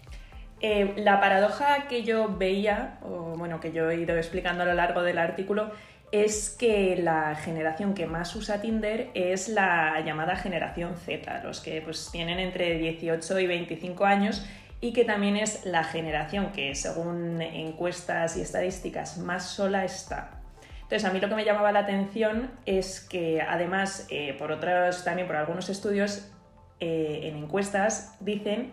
Eh, 0.60 0.94
la 0.96 1.20
paradoja 1.20 1.86
que 1.88 2.02
yo 2.02 2.36
veía, 2.38 2.98
o 3.02 3.34
bueno, 3.36 3.60
que 3.60 3.72
yo 3.72 3.90
he 3.90 3.96
ido 3.96 4.16
explicando 4.16 4.62
a 4.62 4.66
lo 4.66 4.74
largo 4.74 5.02
del 5.02 5.18
artículo, 5.18 5.72
es 6.12 6.50
que 6.50 6.96
la 6.96 7.34
generación 7.34 7.94
que 7.94 8.06
más 8.06 8.36
usa 8.36 8.60
Tinder 8.60 9.10
es 9.14 9.48
la 9.48 9.98
llamada 10.04 10.36
generación 10.36 10.94
Z, 10.94 11.42
los 11.42 11.60
que 11.60 11.80
pues, 11.80 12.10
tienen 12.12 12.38
entre 12.38 12.76
18 12.78 13.40
y 13.40 13.46
25 13.46 14.04
años 14.04 14.46
y 14.82 14.92
que 14.92 15.04
también 15.04 15.36
es 15.36 15.64
la 15.64 15.84
generación 15.84 16.52
que 16.52 16.74
según 16.74 17.40
encuestas 17.40 18.36
y 18.36 18.42
estadísticas 18.42 19.16
más 19.16 19.48
sola 19.48 19.86
está. 19.86 20.42
Entonces, 20.82 21.08
a 21.08 21.12
mí 21.12 21.20
lo 21.20 21.30
que 21.30 21.34
me 21.34 21.46
llamaba 21.46 21.72
la 21.72 21.78
atención 21.78 22.50
es 22.66 23.00
que 23.00 23.40
además, 23.40 24.06
eh, 24.10 24.34
por 24.38 24.52
otros, 24.52 25.04
también 25.04 25.26
por 25.26 25.36
algunos 25.36 25.70
estudios, 25.70 26.30
eh, 26.80 27.20
en 27.22 27.36
encuestas 27.36 28.16
dicen 28.20 28.72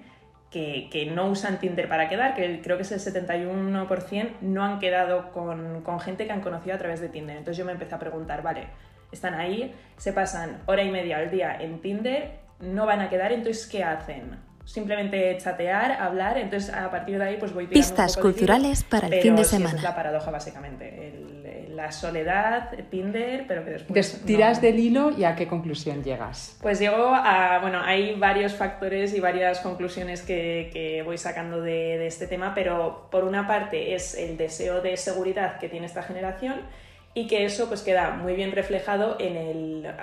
que, 0.52 1.12
no 1.14 1.28
usan 1.28 1.60
Tinder 1.60 1.88
para 1.88 2.10
quedar, 2.10 2.34
que 2.34 2.62
creo 2.62 2.78
que 2.78 2.84
es 2.84 2.92
el 2.92 3.00
71%, 3.00 4.32
no 4.42 4.64
han 4.64 4.80
quedado 4.80 5.32
con, 5.32 5.82
con, 5.82 6.00
gente 6.00 6.26
que 6.26 6.32
han 6.32 6.42
conocido 6.42 6.76
a 6.76 6.80
través 6.80 7.02
de 7.02 7.10
Tinder. 7.10 7.38
Entonces 7.38 7.58
yo 7.58 7.66
me 7.66 7.72
empecé 7.72 7.96
a 7.96 8.00
preguntar, 8.00 8.42
vale, 8.42 8.68
están 9.12 9.36
ahí, 9.36 9.74
se 9.98 10.14
pasan 10.14 10.62
hora 10.66 10.84
y 10.84 10.92
media 10.92 11.18
al 11.18 11.30
día 11.30 11.56
en 11.60 11.80
Tinder, 11.82 12.40
no 12.60 12.86
van 12.86 13.02
a 13.02 13.10
quedar, 13.10 13.32
entonces 13.32 13.68
¿qué 13.68 13.84
hacen? 13.84 14.50
simplemente 14.70 15.36
chatear, 15.40 15.94
hablar, 15.94 16.38
entonces 16.38 16.72
a 16.72 16.92
partir 16.92 17.18
de 17.18 17.24
ahí 17.24 17.38
pues 17.40 17.54
voy 17.54 17.66
Pistas 17.66 18.16
culturales 18.16 18.84
para 18.84 19.08
el 19.08 19.20
fin 19.20 19.36
de 19.36 19.44
semana. 19.44 19.76
es 19.76 19.82
la 19.82 19.96
paradoja 19.96 20.30
básicamente, 20.30 21.39
la 21.80 21.92
soledad, 21.92 22.72
Tinder, 22.90 23.46
pero 23.48 23.64
que 23.64 23.72
después... 23.72 24.22
tiras 24.26 24.62
del 24.62 24.80
hilo 24.80 25.12
y 25.18 25.24
a 25.24 25.36
qué 25.36 25.48
conclusión 25.48 26.04
llegas? 26.04 26.58
Pues 26.62 26.80
llego 26.80 27.14
a, 27.14 27.60
bueno, 27.62 27.82
hay 27.82 28.16
varios 28.16 28.54
factores 28.54 29.14
y 29.14 29.20
varias 29.20 29.60
conclusiones 29.62 30.22
que, 30.22 30.70
que 30.74 31.02
voy 31.04 31.18
sacando 31.18 31.62
de, 31.62 31.98
de 31.98 32.08
este 32.08 32.28
tema, 32.28 32.54
pero 32.54 33.08
por 33.10 33.24
una 33.24 33.48
parte 33.48 33.96
es 33.96 34.16
el 34.16 34.36
deseo 34.38 34.82
de 34.82 34.98
seguridad 34.98 35.58
que 35.60 35.70
tiene 35.70 35.86
esta 35.86 36.04
generación, 36.04 36.62
y 37.16 37.28
que 37.28 37.44
eso 37.44 37.68
pues 37.68 37.82
queda 37.82 38.12
muy 38.12 38.34
bien 38.34 38.52
reflejado 38.52 39.18
en 39.20 39.36
el, 39.36 39.94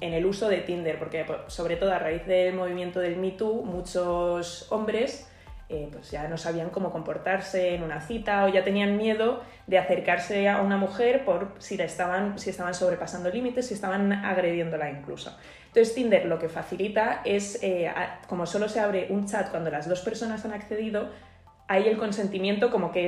en 0.00 0.12
el 0.12 0.26
uso 0.26 0.48
de 0.48 0.58
Tinder, 0.58 0.98
porque 0.98 1.24
pues, 1.24 1.38
sobre 1.46 1.76
todo 1.76 1.92
a 1.92 1.98
raíz 1.98 2.26
del 2.26 2.54
movimiento 2.54 3.00
del 3.00 3.16
Me 3.16 3.30
Too, 3.30 3.62
muchos 3.64 4.66
hombres 4.70 5.30
eh, 5.68 5.88
pues 5.92 6.10
ya 6.10 6.28
no 6.28 6.38
sabían 6.38 6.70
cómo 6.70 6.90
comportarse 6.90 7.74
en 7.74 7.82
una 7.82 8.00
cita 8.00 8.44
o 8.44 8.48
ya 8.48 8.64
tenían 8.64 8.96
miedo 8.96 9.42
de 9.66 9.78
acercarse 9.78 10.48
a 10.48 10.62
una 10.62 10.76
mujer 10.76 11.24
por 11.24 11.54
si, 11.58 11.76
la 11.76 11.84
estaban, 11.84 12.38
si 12.38 12.50
estaban 12.50 12.74
sobrepasando 12.74 13.28
límites, 13.30 13.66
si 13.66 13.74
estaban 13.74 14.12
agrediéndola 14.12 14.90
incluso. 14.90 15.36
Entonces 15.66 15.94
Tinder 15.94 16.24
lo 16.24 16.38
que 16.38 16.48
facilita 16.48 17.20
es, 17.24 17.62
eh, 17.62 17.92
como 18.28 18.46
solo 18.46 18.68
se 18.68 18.80
abre 18.80 19.08
un 19.10 19.26
chat 19.26 19.50
cuando 19.50 19.70
las 19.70 19.88
dos 19.88 20.00
personas 20.00 20.44
han 20.44 20.52
accedido, 20.52 21.10
ahí 21.68 21.86
el 21.86 21.98
consentimiento 21.98 22.70
como 22.70 22.90
que 22.90 23.06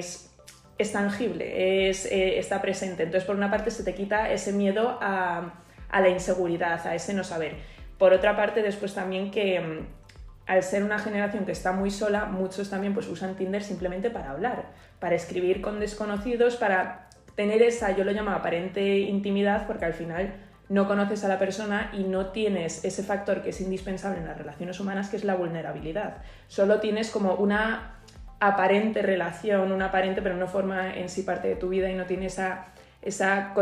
es 0.81 0.93
tangible, 0.93 1.89
es, 1.89 2.07
eh, 2.07 2.39
está 2.39 2.63
presente. 2.63 3.03
Entonces, 3.03 3.27
por 3.27 3.37
una 3.37 3.51
parte, 3.51 3.71
se 3.71 3.85
te 3.85 3.95
quita 3.95 4.31
ese 4.31 4.53
miedo 4.53 4.99
a, 5.01 5.53
la 5.93 6.09
inseguridad, 6.09 6.87
a 6.87 6.95
ese 6.95 7.13
no 7.15 7.25
saber. 7.25 7.57
Por 7.99 8.13
otra 8.13 8.37
parte, 8.37 8.63
después 8.63 8.95
también 8.95 9.31
que 9.31 9.61
mm, 9.61 10.00
al 10.47 10.63
ser 10.63 10.83
una 10.83 10.99
generación 10.99 11.45
que 11.45 11.53
está 11.53 11.73
muy 11.73 11.91
sola, 11.91 12.25
muchos 12.25 12.71
también 12.71 12.95
pues, 12.95 13.09
usan 13.09 13.37
Tinder 13.37 13.63
simplemente 13.63 14.11
para 14.11 14.31
hablar, 14.31 14.67
para 14.99 15.15
escribir 15.15 15.61
con 15.61 15.81
desconocidos, 15.81 16.57
para 16.57 17.09
tener 17.37 17.63
esa, 17.63 17.97
yo 17.97 18.05
lo 18.05 18.13
llamo 18.13 18.31
aparente 18.31 18.99
intimidad, 18.99 19.67
porque 19.67 19.85
al 19.85 19.95
final 19.95 20.35
no 20.69 20.87
conoces 20.87 21.25
a 21.25 21.29
la 21.29 21.39
persona 21.39 21.91
y 21.93 22.05
no 22.05 22.27
tienes 22.27 22.85
ese 22.85 23.03
factor 23.03 23.43
que 23.43 23.51
es 23.51 23.61
indispensable 23.61 24.19
en 24.19 24.27
las 24.27 24.39
relaciones 24.39 24.79
humanas, 24.79 25.09
que 25.09 25.17
es 25.17 25.25
la 25.25 25.35
vulnerabilidad. 25.35 26.19
Solo 26.47 26.79
tienes 26.81 27.11
como 27.11 27.35
una 27.35 27.97
aparente 28.39 29.03
relación, 29.03 29.73
una 29.73 29.87
aparente, 29.87 30.23
pero 30.23 30.37
no 30.37 30.47
forma 30.47 30.95
en 30.95 31.09
sí 31.09 31.23
parte 31.23 31.49
de 31.49 31.57
tu 31.57 31.69
vida 31.69 31.91
y 31.91 31.95
no 31.95 32.07
tiene 32.07 32.27
esa, 32.27 32.67
esa 33.03 33.53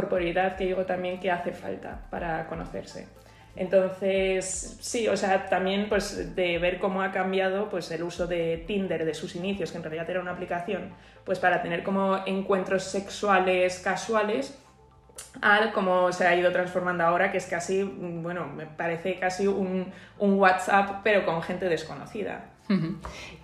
que 0.56 0.64
digo 0.64 0.84
también 0.84 1.18
que 1.18 1.30
hace 1.30 1.52
falta 1.52 1.98
para 2.10 2.46
conocerse. 2.46 3.08
Entonces, 3.58 4.78
sí, 4.80 5.08
o 5.08 5.16
sea, 5.16 5.46
también 5.46 5.88
pues 5.88 6.36
de 6.36 6.58
ver 6.58 6.78
cómo 6.78 7.02
ha 7.02 7.10
cambiado 7.10 7.68
pues 7.68 7.90
el 7.90 8.04
uso 8.04 8.28
de 8.28 8.64
Tinder 8.68 9.04
de 9.04 9.14
sus 9.14 9.34
inicios, 9.34 9.72
que 9.72 9.78
en 9.78 9.82
realidad 9.82 10.08
era 10.08 10.20
una 10.20 10.30
aplicación, 10.30 10.94
pues 11.24 11.40
para 11.40 11.60
tener 11.60 11.82
como 11.82 12.22
encuentros 12.24 12.84
sexuales 12.84 13.80
casuales, 13.80 14.56
al 15.42 15.72
cómo 15.72 16.12
se 16.12 16.26
ha 16.26 16.36
ido 16.36 16.52
transformando 16.52 17.02
ahora, 17.02 17.32
que 17.32 17.38
es 17.38 17.46
casi, 17.46 17.82
bueno, 17.82 18.46
me 18.46 18.66
parece 18.66 19.18
casi 19.18 19.48
un 19.48 19.92
WhatsApp, 20.20 21.00
pero 21.02 21.26
con 21.26 21.42
gente 21.42 21.68
desconocida. 21.68 22.44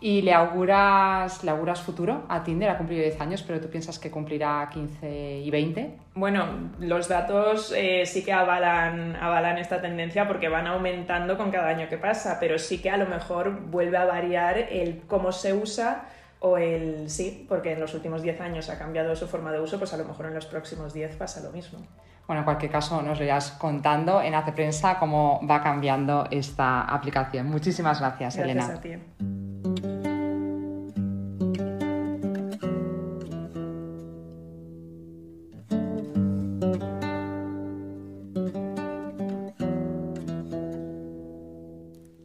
¿Y 0.00 0.22
le 0.22 0.34
auguras, 0.34 1.42
le 1.44 1.50
auguras 1.50 1.80
futuro 1.80 2.24
a 2.28 2.42
Tinder? 2.42 2.68
Ha 2.68 2.76
cumplido 2.76 3.02
10 3.02 3.20
años, 3.20 3.42
pero 3.42 3.60
tú 3.60 3.68
piensas 3.68 3.98
que 3.98 4.10
cumplirá 4.10 4.68
15 4.72 5.40
y 5.40 5.50
20? 5.50 5.98
Bueno, 6.14 6.70
los 6.78 7.08
datos 7.08 7.72
eh, 7.76 8.04
sí 8.06 8.24
que 8.24 8.32
avalan, 8.32 9.16
avalan 9.16 9.58
esta 9.58 9.80
tendencia 9.80 10.28
porque 10.28 10.48
van 10.48 10.66
aumentando 10.66 11.36
con 11.36 11.50
cada 11.50 11.68
año 11.68 11.88
que 11.88 11.98
pasa, 11.98 12.38
pero 12.38 12.58
sí 12.58 12.78
que 12.82 12.90
a 12.90 12.96
lo 12.96 13.06
mejor 13.06 13.62
vuelve 13.70 13.96
a 13.96 14.04
variar 14.04 14.58
el 14.58 15.02
cómo 15.06 15.32
se 15.32 15.54
usa 15.54 16.04
o 16.40 16.58
el 16.58 17.08
sí, 17.08 17.46
porque 17.48 17.72
en 17.72 17.80
los 17.80 17.94
últimos 17.94 18.22
10 18.22 18.40
años 18.42 18.68
ha 18.68 18.78
cambiado 18.78 19.16
su 19.16 19.26
forma 19.26 19.50
de 19.50 19.60
uso, 19.60 19.78
pues 19.78 19.94
a 19.94 19.96
lo 19.96 20.04
mejor 20.04 20.26
en 20.26 20.34
los 20.34 20.44
próximos 20.44 20.92
10 20.92 21.16
pasa 21.16 21.40
lo 21.40 21.50
mismo. 21.50 21.78
Bueno, 22.26 22.40
en 22.40 22.44
cualquier 22.44 22.72
caso 22.72 23.02
nos 23.02 23.18
lo 23.18 23.24
irás 23.24 23.50
contando 23.52 24.22
en 24.22 24.34
Hace 24.34 24.52
Prensa 24.52 24.98
cómo 24.98 25.40
va 25.48 25.62
cambiando 25.62 26.26
esta 26.30 26.82
aplicación. 26.82 27.50
Muchísimas 27.50 28.00
gracias, 28.00 28.36
Elena. 28.36 28.66
Gracias 28.66 28.78
a 28.78 28.82
ti. 28.82 30.04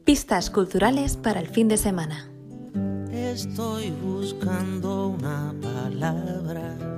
Pistas 0.06 0.50
culturales 0.50 1.18
para 1.18 1.40
el 1.40 1.48
fin 1.48 1.68
de 1.68 1.78
semana. 1.78 2.30
Estoy 3.12 3.92
buscando 3.92 5.10
una 5.10 5.54
palabra 5.62 6.89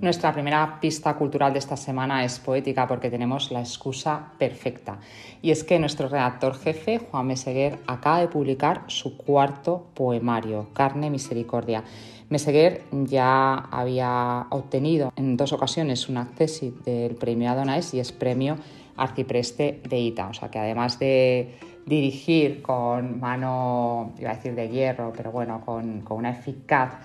nuestra 0.00 0.32
primera 0.32 0.78
pista 0.80 1.14
cultural 1.14 1.52
de 1.52 1.58
esta 1.58 1.76
semana 1.76 2.24
es 2.24 2.38
poética 2.38 2.86
porque 2.86 3.10
tenemos 3.10 3.50
la 3.50 3.60
excusa 3.60 4.32
perfecta. 4.38 4.98
Y 5.42 5.50
es 5.50 5.64
que 5.64 5.78
nuestro 5.78 6.08
redactor 6.08 6.56
jefe, 6.56 6.98
Juan 6.98 7.26
Meseguer, 7.26 7.78
acaba 7.86 8.20
de 8.20 8.28
publicar 8.28 8.84
su 8.86 9.16
cuarto 9.16 9.86
poemario, 9.94 10.68
Carne 10.72 11.10
Misericordia. 11.10 11.82
Meseguer 12.28 12.84
ya 12.92 13.54
había 13.54 14.46
obtenido 14.50 15.12
en 15.16 15.36
dos 15.36 15.52
ocasiones 15.52 16.08
un 16.08 16.18
acceso 16.18 16.66
del 16.84 17.16
premio 17.16 17.50
Adonais 17.50 17.92
y 17.94 18.00
es 18.00 18.12
premio 18.12 18.56
arcipreste 18.96 19.80
de 19.88 19.98
ITA. 19.98 20.28
O 20.28 20.34
sea 20.34 20.50
que 20.50 20.58
además 20.58 20.98
de 20.98 21.56
dirigir 21.86 22.62
con 22.62 23.18
mano, 23.18 24.12
iba 24.18 24.30
a 24.30 24.34
decir 24.34 24.54
de 24.54 24.68
hierro, 24.68 25.12
pero 25.16 25.32
bueno, 25.32 25.62
con, 25.64 26.02
con 26.02 26.18
una 26.18 26.30
eficaz 26.30 26.98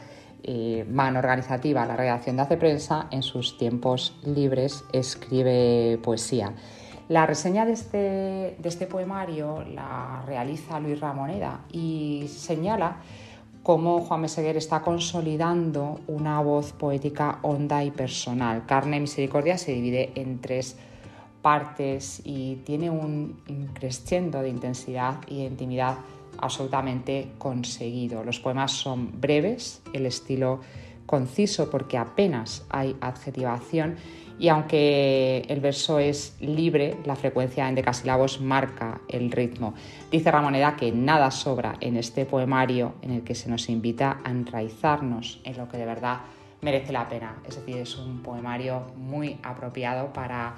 eh, 0.44 0.86
mano 0.90 1.20
organizativa 1.20 1.86
la 1.86 1.96
redacción 1.96 2.36
de 2.36 2.42
Hace 2.42 2.58
Prensa, 2.58 3.08
en 3.12 3.24
sus 3.24 3.58
tiempos 3.58 4.16
libres 4.24 4.84
escribe 4.92 5.98
poesía. 6.04 6.54
La 7.10 7.26
reseña 7.26 7.66
de 7.66 7.74
este, 7.74 7.98
de 7.98 8.70
este 8.70 8.88
poemario 8.88 9.64
la 9.74 10.24
realiza 10.26 10.80
Luis 10.80 11.00
Ramoneda 11.00 11.62
y 11.72 12.26
señala 12.28 12.98
cómo 13.62 14.02
Juan 14.02 14.22
Meseguer 14.22 14.58
está 14.58 14.82
consolidando 14.82 16.02
una 16.08 16.42
voz 16.42 16.74
poética 16.74 17.40
honda 17.42 17.84
y 17.84 17.92
personal. 17.92 18.66
Carne 18.66 18.98
y 18.98 19.02
Misericordia 19.02 19.58
se 19.58 19.72
divide 19.74 20.12
en 20.16 20.40
tres 20.40 20.78
partes 21.42 22.22
y 22.24 22.58
tiene 22.66 22.90
un 22.90 23.38
crescendo 23.74 24.42
de 24.42 24.50
intensidad 24.50 25.16
y 25.28 25.40
de 25.40 25.46
intimidad 25.46 25.96
absolutamente 26.38 27.32
conseguido. 27.38 28.24
Los 28.24 28.40
poemas 28.40 28.72
son 28.72 29.20
breves, 29.20 29.82
el 29.94 30.06
estilo 30.06 30.62
conciso 31.06 31.70
porque 31.70 31.98
apenas 31.98 32.66
hay 32.70 32.96
adjetivación 33.02 33.98
y 34.40 34.48
aunque 34.48 35.46
el 35.48 35.60
verso 35.60 36.00
es 36.00 36.36
libre, 36.40 36.98
la 37.06 37.16
frecuencia 37.16 37.70
en 37.70 37.76
decasílabos 37.76 38.42
marca 38.42 39.02
el 39.08 39.32
ritmo. 39.32 39.76
Dice 40.12 40.32
Ramoneda 40.32 40.76
que 40.76 40.92
nada 40.92 41.30
sobra 41.30 41.76
en 41.80 41.98
este 41.98 42.26
poemario 42.26 42.96
en 43.02 43.12
el 43.12 43.24
que 43.24 43.36
se 43.36 43.50
nos 43.50 43.70
invita 43.70 44.20
a 44.24 44.32
enraizarnos 44.32 45.40
en 45.44 45.58
lo 45.58 45.70
que 45.70 45.78
de 45.78 45.86
verdad 45.86 46.22
merece 46.62 46.92
la 46.92 47.08
pena. 47.08 47.38
Es 47.48 47.58
decir, 47.58 47.78
es 47.78 47.96
un 47.98 48.24
poemario 48.24 48.84
muy 48.98 49.38
apropiado 49.44 50.12
para, 50.14 50.56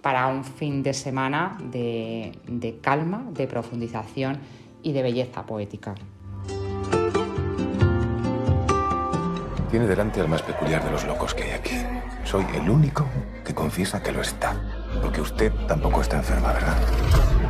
para 0.00 0.28
un 0.28 0.44
fin 0.44 0.82
de 0.82 0.94
semana 0.94 1.58
de 1.70 2.78
calma, 2.80 3.26
de 3.32 3.46
profundización 3.46 4.38
y 4.82 4.92
de 4.92 5.02
belleza 5.02 5.44
poética. 5.44 5.94
Tiene 9.70 9.86
delante 9.86 10.20
al 10.20 10.28
más 10.28 10.42
peculiar 10.42 10.84
de 10.84 10.90
los 10.90 11.06
locos 11.06 11.34
que 11.34 11.44
hay 11.44 11.50
aquí. 11.52 11.76
Soy 12.24 12.44
el 12.54 12.68
único 12.68 13.06
que 13.42 13.54
confiesa 13.54 14.02
que 14.02 14.12
lo 14.12 14.20
está. 14.20 14.54
Porque 15.00 15.22
usted 15.22 15.50
tampoco 15.66 16.02
está 16.02 16.18
enferma, 16.18 16.52
¿verdad? 16.52 16.76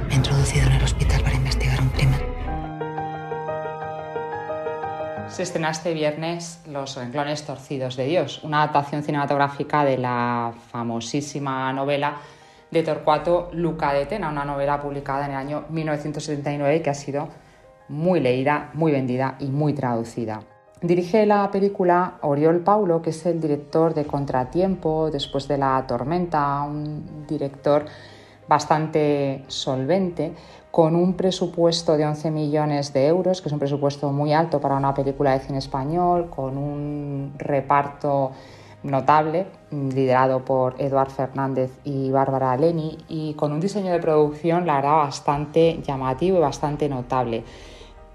Me 0.07 0.15
he 0.15 0.17
introducido 0.17 0.67
en 0.67 0.73
el 0.75 0.85
hospital 0.85 1.21
para 1.23 1.35
investigar 1.35 1.81
un 1.81 1.89
crimen. 1.89 2.21
Se 5.29 5.43
estrena 5.43 5.71
este 5.71 5.95
viernes 5.95 6.61
Los 6.67 6.95
renglones 6.97 7.45
torcidos 7.45 7.97
de 7.97 8.05
Dios, 8.05 8.45
una 8.45 8.63
adaptación 8.63 9.03
cinematográfica 9.03 9.85
de 9.85 9.99
la 9.99 10.53
famosísima 10.71 11.73
novela 11.73 12.19
de 12.73 12.83
Torcuato 12.83 13.51
Luca 13.53 13.93
de 13.93 14.07
Tena, 14.07 14.31
una 14.31 14.45
novela 14.45 14.81
publicada 14.81 15.27
en 15.27 15.33
el 15.33 15.37
año 15.37 15.65
1979 15.69 16.83
que 16.83 16.91
ha 16.91 16.95
sido 16.95 17.29
muy 17.89 18.19
leída, 18.19 18.71
muy 18.73 18.91
vendida 18.91 19.37
y 19.39 19.47
muy 19.47 19.75
traducida. 19.75 20.41
Dirige 20.81 21.27
la 21.27 21.51
película 21.51 22.15
Oriol 22.23 22.61
Paulo, 22.61 23.03
que 23.03 23.11
es 23.11 23.27
el 23.27 23.41
director 23.41 23.95
de 23.95 24.05
Contratiempo, 24.07 25.11
después 25.13 25.47
de 25.47 25.59
La 25.59 25.85
Tormenta, 25.87 26.63
un 26.63 27.27
director 27.29 27.85
bastante 28.49 29.45
solvente, 29.47 30.33
con 30.71 30.97
un 30.97 31.15
presupuesto 31.15 31.97
de 31.99 32.07
11 32.07 32.31
millones 32.31 32.93
de 32.95 33.07
euros, 33.07 33.43
que 33.43 33.49
es 33.49 33.53
un 33.53 33.59
presupuesto 33.59 34.11
muy 34.11 34.33
alto 34.33 34.61
para 34.61 34.75
una 34.75 34.95
película 34.95 35.33
de 35.33 35.41
cine 35.41 35.59
español, 35.59 36.31
con 36.31 36.57
un 36.57 37.35
reparto 37.37 38.33
notable, 38.83 39.47
liderado 39.71 40.45
por 40.45 40.75
Eduard 40.79 41.11
Fernández 41.11 41.71
y 41.85 42.11
Bárbara 42.11 42.57
Leni, 42.57 42.99
y 43.09 43.35
con 43.35 43.53
un 43.53 43.61
diseño 43.61 43.93
de 43.93 43.99
producción, 43.99 44.67
la 44.67 44.77
verdad, 44.77 44.97
bastante 44.97 45.81
llamativo 45.83 46.39
y 46.39 46.41
bastante 46.41 46.89
notable. 46.89 47.45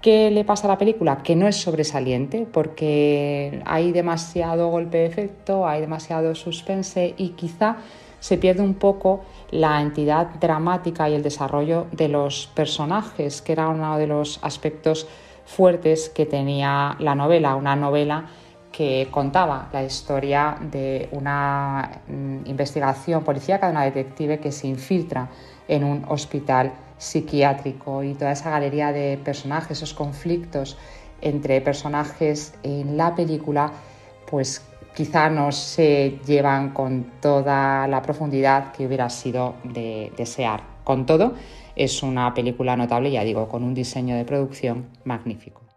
¿Qué 0.00 0.30
le 0.30 0.44
pasa 0.44 0.68
a 0.68 0.70
la 0.70 0.78
película? 0.78 1.18
Que 1.24 1.34
no 1.34 1.48
es 1.48 1.56
sobresaliente 1.56 2.46
porque 2.50 3.62
hay 3.66 3.90
demasiado 3.90 4.68
golpe 4.68 4.98
de 4.98 5.06
efecto, 5.06 5.66
hay 5.66 5.80
demasiado 5.80 6.34
suspense 6.36 7.14
y 7.16 7.30
quizá 7.30 7.78
se 8.20 8.38
pierde 8.38 8.62
un 8.62 8.74
poco 8.74 9.22
la 9.50 9.80
entidad 9.80 10.28
dramática 10.40 11.08
y 11.08 11.14
el 11.14 11.22
desarrollo 11.22 11.86
de 11.90 12.08
los 12.08 12.46
personajes, 12.54 13.42
que 13.42 13.52
era 13.52 13.68
uno 13.68 13.98
de 13.98 14.06
los 14.06 14.38
aspectos 14.42 15.08
fuertes 15.44 16.10
que 16.10 16.26
tenía 16.26 16.94
la 17.00 17.14
novela, 17.14 17.56
una 17.56 17.74
novela 17.74 18.26
que 18.78 19.08
contaba 19.10 19.68
la 19.72 19.82
historia 19.82 20.56
de 20.60 21.08
una 21.10 22.00
mm, 22.06 22.46
investigación 22.46 23.24
policíaca, 23.24 23.66
de 23.66 23.72
una 23.72 23.84
detective 23.84 24.38
que 24.38 24.52
se 24.52 24.68
infiltra 24.68 25.28
en 25.66 25.82
un 25.82 26.04
hospital 26.06 26.70
psiquiátrico 26.96 28.04
y 28.04 28.14
toda 28.14 28.30
esa 28.30 28.50
galería 28.50 28.92
de 28.92 29.18
personajes, 29.18 29.78
esos 29.78 29.94
conflictos 29.94 30.78
entre 31.20 31.60
personajes 31.60 32.54
en 32.62 32.96
la 32.96 33.16
película, 33.16 33.72
pues 34.30 34.62
quizá 34.94 35.28
no 35.28 35.50
se 35.50 36.20
llevan 36.24 36.70
con 36.70 37.14
toda 37.20 37.88
la 37.88 38.00
profundidad 38.00 38.70
que 38.70 38.86
hubiera 38.86 39.10
sido 39.10 39.56
de 39.64 40.12
desear. 40.16 40.62
Con 40.84 41.04
todo, 41.04 41.34
es 41.74 42.04
una 42.04 42.32
película 42.32 42.76
notable, 42.76 43.10
ya 43.10 43.24
digo, 43.24 43.48
con 43.48 43.64
un 43.64 43.74
diseño 43.74 44.14
de 44.14 44.24
producción 44.24 44.86
magnífico. 45.02 45.67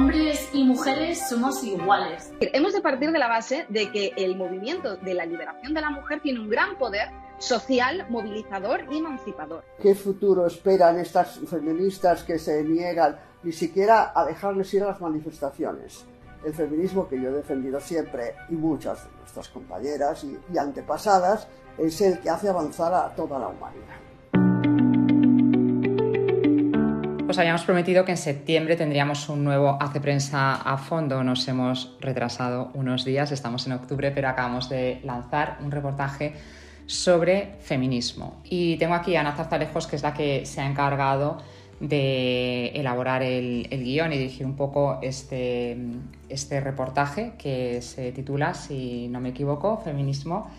Hombres 0.00 0.48
y 0.54 0.64
mujeres 0.64 1.28
somos 1.28 1.62
iguales. 1.62 2.32
Hemos 2.40 2.72
de 2.72 2.80
partir 2.80 3.12
de 3.12 3.18
la 3.18 3.28
base 3.28 3.66
de 3.68 3.92
que 3.92 4.14
el 4.16 4.34
movimiento 4.34 4.96
de 4.96 5.12
la 5.12 5.26
liberación 5.26 5.74
de 5.74 5.80
la 5.82 5.90
mujer 5.90 6.20
tiene 6.22 6.40
un 6.40 6.48
gran 6.48 6.78
poder 6.78 7.10
social, 7.38 8.06
movilizador 8.08 8.86
y 8.90 8.96
emancipador. 8.96 9.62
¿Qué 9.82 9.94
futuro 9.94 10.46
esperan 10.46 10.98
estas 10.98 11.38
feministas 11.40 12.24
que 12.24 12.38
se 12.38 12.64
niegan 12.64 13.18
ni 13.42 13.52
siquiera 13.52 14.12
a 14.14 14.24
dejarles 14.24 14.72
ir 14.72 14.84
a 14.84 14.86
las 14.86 15.02
manifestaciones? 15.02 16.06
El 16.46 16.54
feminismo 16.54 17.06
que 17.06 17.20
yo 17.20 17.28
he 17.28 17.32
defendido 17.32 17.78
siempre 17.78 18.36
y 18.48 18.54
muchas 18.54 19.04
de 19.04 19.18
nuestras 19.18 19.48
compañeras 19.50 20.24
y, 20.24 20.38
y 20.50 20.56
antepasadas 20.56 21.46
es 21.76 22.00
el 22.00 22.20
que 22.20 22.30
hace 22.30 22.48
avanzar 22.48 22.94
a 22.94 23.14
toda 23.14 23.38
la 23.38 23.48
humanidad. 23.48 24.09
Os 27.30 27.38
habíamos 27.38 27.62
prometido 27.62 28.04
que 28.04 28.10
en 28.10 28.16
septiembre 28.16 28.74
tendríamos 28.74 29.28
un 29.28 29.44
nuevo 29.44 29.78
Hace 29.80 30.00
Prensa 30.00 30.56
a 30.56 30.76
fondo. 30.76 31.22
Nos 31.22 31.46
hemos 31.46 31.96
retrasado 32.00 32.72
unos 32.74 33.04
días, 33.04 33.30
estamos 33.30 33.68
en 33.68 33.74
octubre, 33.74 34.10
pero 34.10 34.28
acabamos 34.28 34.68
de 34.68 35.00
lanzar 35.04 35.58
un 35.60 35.70
reportaje 35.70 36.34
sobre 36.86 37.54
feminismo. 37.60 38.42
Y 38.42 38.78
tengo 38.78 38.94
aquí 38.94 39.14
a 39.14 39.20
Ana 39.20 39.36
Zarzalejos, 39.36 39.86
que 39.86 39.94
es 39.94 40.02
la 40.02 40.12
que 40.12 40.44
se 40.44 40.60
ha 40.60 40.66
encargado 40.66 41.38
de 41.78 42.70
elaborar 42.70 43.22
el, 43.22 43.68
guion 43.70 44.12
y 44.12 44.18
dirigir 44.18 44.44
un 44.44 44.56
poco 44.56 44.98
este, 45.00 45.78
este 46.28 46.60
reportaje 46.60 47.34
que 47.38 47.80
se 47.80 48.10
titula, 48.10 48.54
si 48.54 49.06
no 49.06 49.20
me 49.20 49.28
equivoco, 49.28 49.80
Feminismo, 49.84 50.50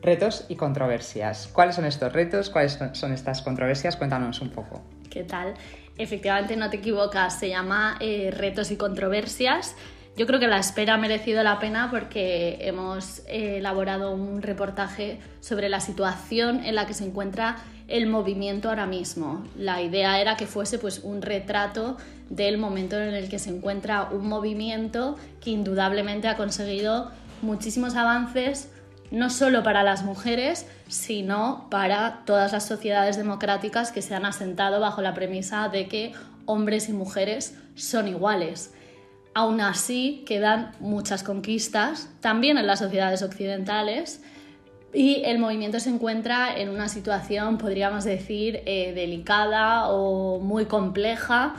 retos 0.00 0.46
y 0.48 0.54
controversias. 0.54 1.48
¿Cuáles 1.48 1.74
son 1.74 1.84
estos 1.84 2.12
retos? 2.12 2.48
¿Cuáles 2.48 2.78
son 2.92 3.12
estas 3.12 3.42
controversias? 3.42 3.96
Cuéntanos 3.96 4.40
un 4.40 4.50
poco. 4.50 4.82
¿Qué 5.10 5.24
tal? 5.24 5.54
Efectivamente, 6.02 6.56
no 6.56 6.68
te 6.68 6.78
equivocas, 6.78 7.38
se 7.38 7.48
llama 7.48 7.96
eh, 8.00 8.32
Retos 8.36 8.72
y 8.72 8.76
Controversias. 8.76 9.76
Yo 10.16 10.26
creo 10.26 10.40
que 10.40 10.48
la 10.48 10.58
espera 10.58 10.94
ha 10.94 10.96
merecido 10.96 11.44
la 11.44 11.60
pena 11.60 11.90
porque 11.92 12.58
hemos 12.60 13.20
eh, 13.28 13.58
elaborado 13.58 14.10
un 14.10 14.42
reportaje 14.42 15.20
sobre 15.38 15.68
la 15.68 15.78
situación 15.78 16.64
en 16.64 16.74
la 16.74 16.86
que 16.86 16.94
se 16.94 17.04
encuentra 17.04 17.58
el 17.86 18.08
movimiento 18.08 18.68
ahora 18.68 18.86
mismo. 18.86 19.44
La 19.56 19.80
idea 19.80 20.20
era 20.20 20.36
que 20.36 20.46
fuese 20.46 20.80
pues, 20.80 20.98
un 21.04 21.22
retrato 21.22 21.96
del 22.30 22.58
momento 22.58 23.00
en 23.00 23.14
el 23.14 23.28
que 23.28 23.38
se 23.38 23.50
encuentra 23.50 24.08
un 24.10 24.26
movimiento 24.26 25.16
que 25.40 25.50
indudablemente 25.50 26.26
ha 26.26 26.36
conseguido 26.36 27.12
muchísimos 27.42 27.94
avances, 27.94 28.72
no 29.12 29.28
solo 29.28 29.62
para 29.62 29.82
las 29.82 30.04
mujeres, 30.04 30.66
sino 30.88 31.68
para 31.70 32.22
todas 32.24 32.52
las 32.52 32.66
sociedades 32.66 33.18
democráticas 33.18 33.92
que 33.92 34.00
se 34.00 34.14
han 34.14 34.24
asentado 34.24 34.80
bajo 34.80 35.02
la 35.02 35.12
premisa 35.12 35.68
de 35.68 35.86
que 35.86 36.12
hombres 36.46 36.88
y 36.88 36.94
mujeres 36.94 37.56
son 37.74 38.08
iguales. 38.08 38.72
Aún 39.34 39.60
así, 39.60 40.24
quedan 40.26 40.72
muchas 40.80 41.22
conquistas, 41.22 42.08
también 42.20 42.56
en 42.56 42.66
las 42.66 42.78
sociedades 42.78 43.22
occidentales, 43.22 44.22
y 44.94 45.22
el 45.24 45.38
movimiento 45.38 45.78
se 45.78 45.90
encuentra 45.90 46.54
en 46.56 46.70
una 46.70 46.88
situación, 46.88 47.58
podríamos 47.58 48.04
decir, 48.04 48.62
eh, 48.64 48.92
delicada 48.94 49.88
o 49.88 50.38
muy 50.38 50.64
compleja 50.64 51.54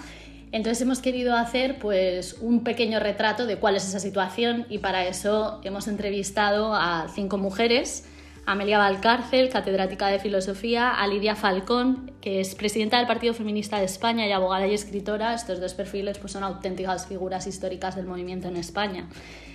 entonces 0.53 0.83
hemos 0.83 0.99
querido 0.99 1.35
hacer 1.35 1.79
pues 1.79 2.37
un 2.39 2.63
pequeño 2.63 2.99
retrato 2.99 3.47
de 3.47 3.57
cuál 3.57 3.75
es 3.75 3.87
esa 3.87 3.99
situación 3.99 4.67
y 4.69 4.77
para 4.77 5.07
eso 5.07 5.59
hemos 5.63 5.87
entrevistado 5.87 6.75
a 6.75 7.07
cinco 7.13 7.39
mujeres, 7.39 8.07
Amelia 8.45 8.77
Valcárcel, 8.77 9.49
catedrática 9.49 10.09
de 10.09 10.19
filosofía, 10.19 10.91
a 10.91 11.07
Lidia 11.07 11.35
Falcón, 11.35 12.11
que 12.21 12.39
es 12.39 12.53
presidenta 12.53 12.97
del 12.97 13.07
Partido 13.07 13.33
Feminista 13.33 13.79
de 13.79 13.85
España 13.85 14.27
y 14.27 14.31
abogada 14.31 14.67
y 14.67 14.75
escritora. 14.75 15.33
Estos 15.33 15.59
dos 15.59 15.73
perfiles 15.73 16.19
pues, 16.19 16.33
son 16.33 16.43
auténticas 16.43 17.07
figuras 17.07 17.47
históricas 17.47 17.95
del 17.95 18.05
movimiento 18.05 18.47
en 18.47 18.57
España. 18.57 19.07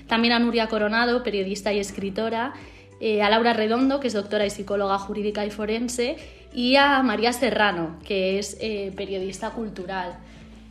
También 0.09 0.33
a 0.33 0.41
Nuria 0.41 0.67
Coronado, 0.67 1.23
periodista 1.23 1.73
y 1.73 1.79
escritora, 1.79 2.55
eh, 3.01 3.23
a 3.23 3.31
Laura 3.31 3.53
Redondo, 3.53 4.01
que 4.01 4.09
es 4.09 4.15
doctora 4.15 4.47
y 4.47 4.51
psicóloga 4.51 4.99
jurídica 4.99 5.47
y 5.47 5.51
forense, 5.51 6.17
y 6.53 6.75
a 6.75 7.01
María 7.05 7.33
Serrano, 7.33 8.01
que 8.05 8.41
es 8.41 8.57
eh, 8.61 8.93
periodista 8.97 9.51
cultural. 9.51 10.19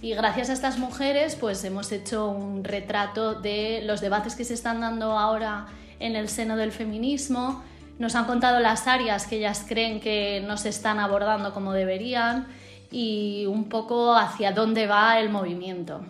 Y 0.01 0.13
gracias 0.13 0.49
a 0.49 0.53
estas 0.53 0.77
mujeres, 0.77 1.35
pues 1.35 1.63
hemos 1.63 1.91
hecho 1.91 2.29
un 2.29 2.63
retrato 2.63 3.33
de 3.33 3.81
los 3.83 3.99
debates 3.99 4.35
que 4.35 4.43
se 4.43 4.53
están 4.53 4.79
dando 4.79 5.17
ahora 5.17 5.67
en 5.99 6.15
el 6.15 6.29
seno 6.29 6.55
del 6.55 6.71
feminismo. 6.71 7.63
Nos 7.97 8.13
han 8.13 8.25
contado 8.25 8.59
las 8.59 8.85
áreas 8.85 9.25
que 9.25 9.37
ellas 9.37 9.65
creen 9.67 9.99
que 9.99 10.43
no 10.45 10.57
se 10.57 10.69
están 10.69 10.99
abordando 10.99 11.51
como 11.51 11.73
deberían 11.73 12.47
y 12.91 13.45
un 13.47 13.69
poco 13.69 14.15
hacia 14.15 14.51
dónde 14.51 14.85
va 14.85 15.19
el 15.19 15.29
movimiento. 15.29 16.01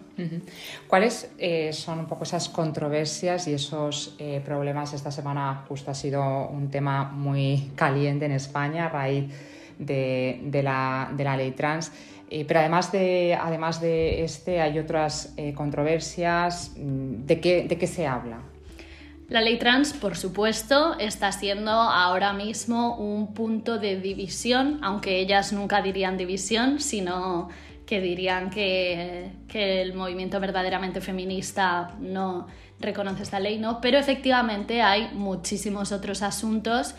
¿Cuáles 0.88 1.32
eh, 1.38 1.72
son 1.72 2.00
un 2.00 2.06
poco 2.08 2.26
esas 2.26 2.50
controversias 2.50 3.48
y 3.48 3.54
esos 3.54 4.16
eh, 4.20 4.42
problemas? 4.44 4.94
Esta 4.94 5.12
semana 5.12 5.64
justo 5.68 5.92
ha 5.92 5.96
sido 5.96 6.50
un 6.50 6.70
tema 6.70 7.06
muy 7.06 7.72
caliente 7.76 8.26
en 8.26 8.34
España 8.34 8.88
a 8.88 8.90
raíz 8.90 9.32
de, 9.80 10.42
de, 10.44 10.62
la, 10.62 11.10
de 11.16 11.24
la 11.24 11.38
ley 11.38 11.52
trans. 11.52 11.92
Eh, 12.30 12.46
pero 12.46 12.60
además 12.60 12.92
de, 12.92 13.38
además 13.40 13.80
de 13.80 14.24
este 14.24 14.60
hay 14.62 14.80
otras 14.80 15.34
eh, 15.38 15.54
controversias. 15.54 16.74
Mm, 16.78 17.26
¿De 17.26 17.40
qué, 17.40 17.64
¿De 17.64 17.78
qué 17.78 17.88
se 17.88 18.06
habla? 18.06 18.40
La 19.30 19.42
ley 19.42 19.58
trans, 19.58 19.94
por 19.94 20.16
supuesto, 20.16 20.98
está 21.00 21.32
siendo 21.34 21.72
ahora 21.72 22.32
mismo 22.32 22.96
un 22.96 23.34
punto 23.34 23.78
de 23.78 24.00
división, 24.00 24.80
aunque 24.82 25.20
ellas 25.20 25.52
nunca 25.52 25.82
dirían 25.82 26.18
división, 26.18 26.80
sino 26.80 27.50
que 27.86 28.00
dirían 28.00 28.50
que, 28.50 29.32
que 29.50 29.82
el 29.82 29.94
movimiento 29.94 30.40
verdaderamente 30.40 31.02
feminista 31.02 31.96
no 32.00 32.48
reconoce 32.80 33.24
esta 33.24 33.40
ley, 33.40 33.58
¿no? 33.60 33.82
Pero 33.82 33.98
efectivamente 33.98 34.82
hay 34.82 35.10
muchísimos 35.14 35.92
otros 35.92 36.22
asuntos 36.22 36.96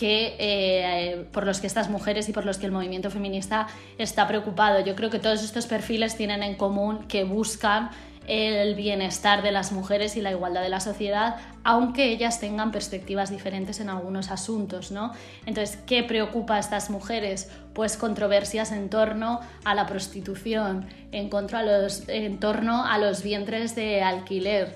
que, 0.00 0.34
eh, 0.38 1.26
por 1.30 1.44
los 1.44 1.60
que 1.60 1.66
estas 1.66 1.90
mujeres 1.90 2.26
y 2.30 2.32
por 2.32 2.46
los 2.46 2.56
que 2.56 2.64
el 2.64 2.72
movimiento 2.72 3.10
feminista 3.10 3.66
está 3.98 4.26
preocupado. 4.26 4.80
Yo 4.80 4.96
creo 4.96 5.10
que 5.10 5.18
todos 5.18 5.44
estos 5.44 5.66
perfiles 5.66 6.16
tienen 6.16 6.42
en 6.42 6.54
común 6.54 7.06
que 7.06 7.24
buscan 7.24 7.90
el 8.26 8.74
bienestar 8.76 9.42
de 9.42 9.52
las 9.52 9.72
mujeres 9.72 10.16
y 10.16 10.22
la 10.22 10.30
igualdad 10.30 10.62
de 10.62 10.70
la 10.70 10.80
sociedad, 10.80 11.36
aunque 11.64 12.12
ellas 12.12 12.40
tengan 12.40 12.72
perspectivas 12.72 13.28
diferentes 13.28 13.78
en 13.78 13.90
algunos 13.90 14.30
asuntos, 14.30 14.90
¿no? 14.90 15.12
Entonces, 15.44 15.78
¿qué 15.84 16.02
preocupa 16.02 16.54
a 16.54 16.60
estas 16.60 16.88
mujeres? 16.88 17.50
Pues 17.74 17.98
controversias 17.98 18.72
en 18.72 18.88
torno 18.88 19.40
a 19.64 19.74
la 19.74 19.86
prostitución, 19.86 20.86
en, 21.12 21.28
contra 21.28 21.62
los, 21.62 22.08
en 22.08 22.40
torno 22.40 22.86
a 22.86 22.96
los 22.96 23.22
vientres 23.22 23.74
de 23.74 24.00
alquiler, 24.00 24.74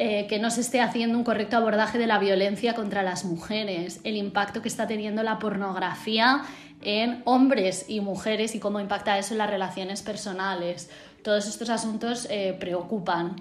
eh, 0.00 0.28
que 0.28 0.38
no 0.38 0.48
se 0.52 0.60
esté 0.60 0.80
haciendo 0.80 1.18
un 1.18 1.24
correcto 1.24 1.56
abordaje 1.56 1.98
de 1.98 2.06
la 2.06 2.20
violencia 2.20 2.76
contra 2.76 3.02
las 3.02 3.24
mujeres, 3.24 4.00
el 4.04 4.16
impacto 4.16 4.62
que 4.62 4.68
está 4.68 4.86
teniendo 4.86 5.24
la 5.24 5.40
pornografía 5.40 6.42
en 6.82 7.20
hombres 7.24 7.84
y 7.88 8.00
mujeres 8.00 8.54
y 8.54 8.60
cómo 8.60 8.78
impacta 8.78 9.18
eso 9.18 9.34
en 9.34 9.38
las 9.38 9.50
relaciones 9.50 10.02
personales. 10.02 10.88
Todos 11.24 11.48
estos 11.48 11.68
asuntos 11.68 12.28
eh, 12.30 12.56
preocupan. 12.60 13.34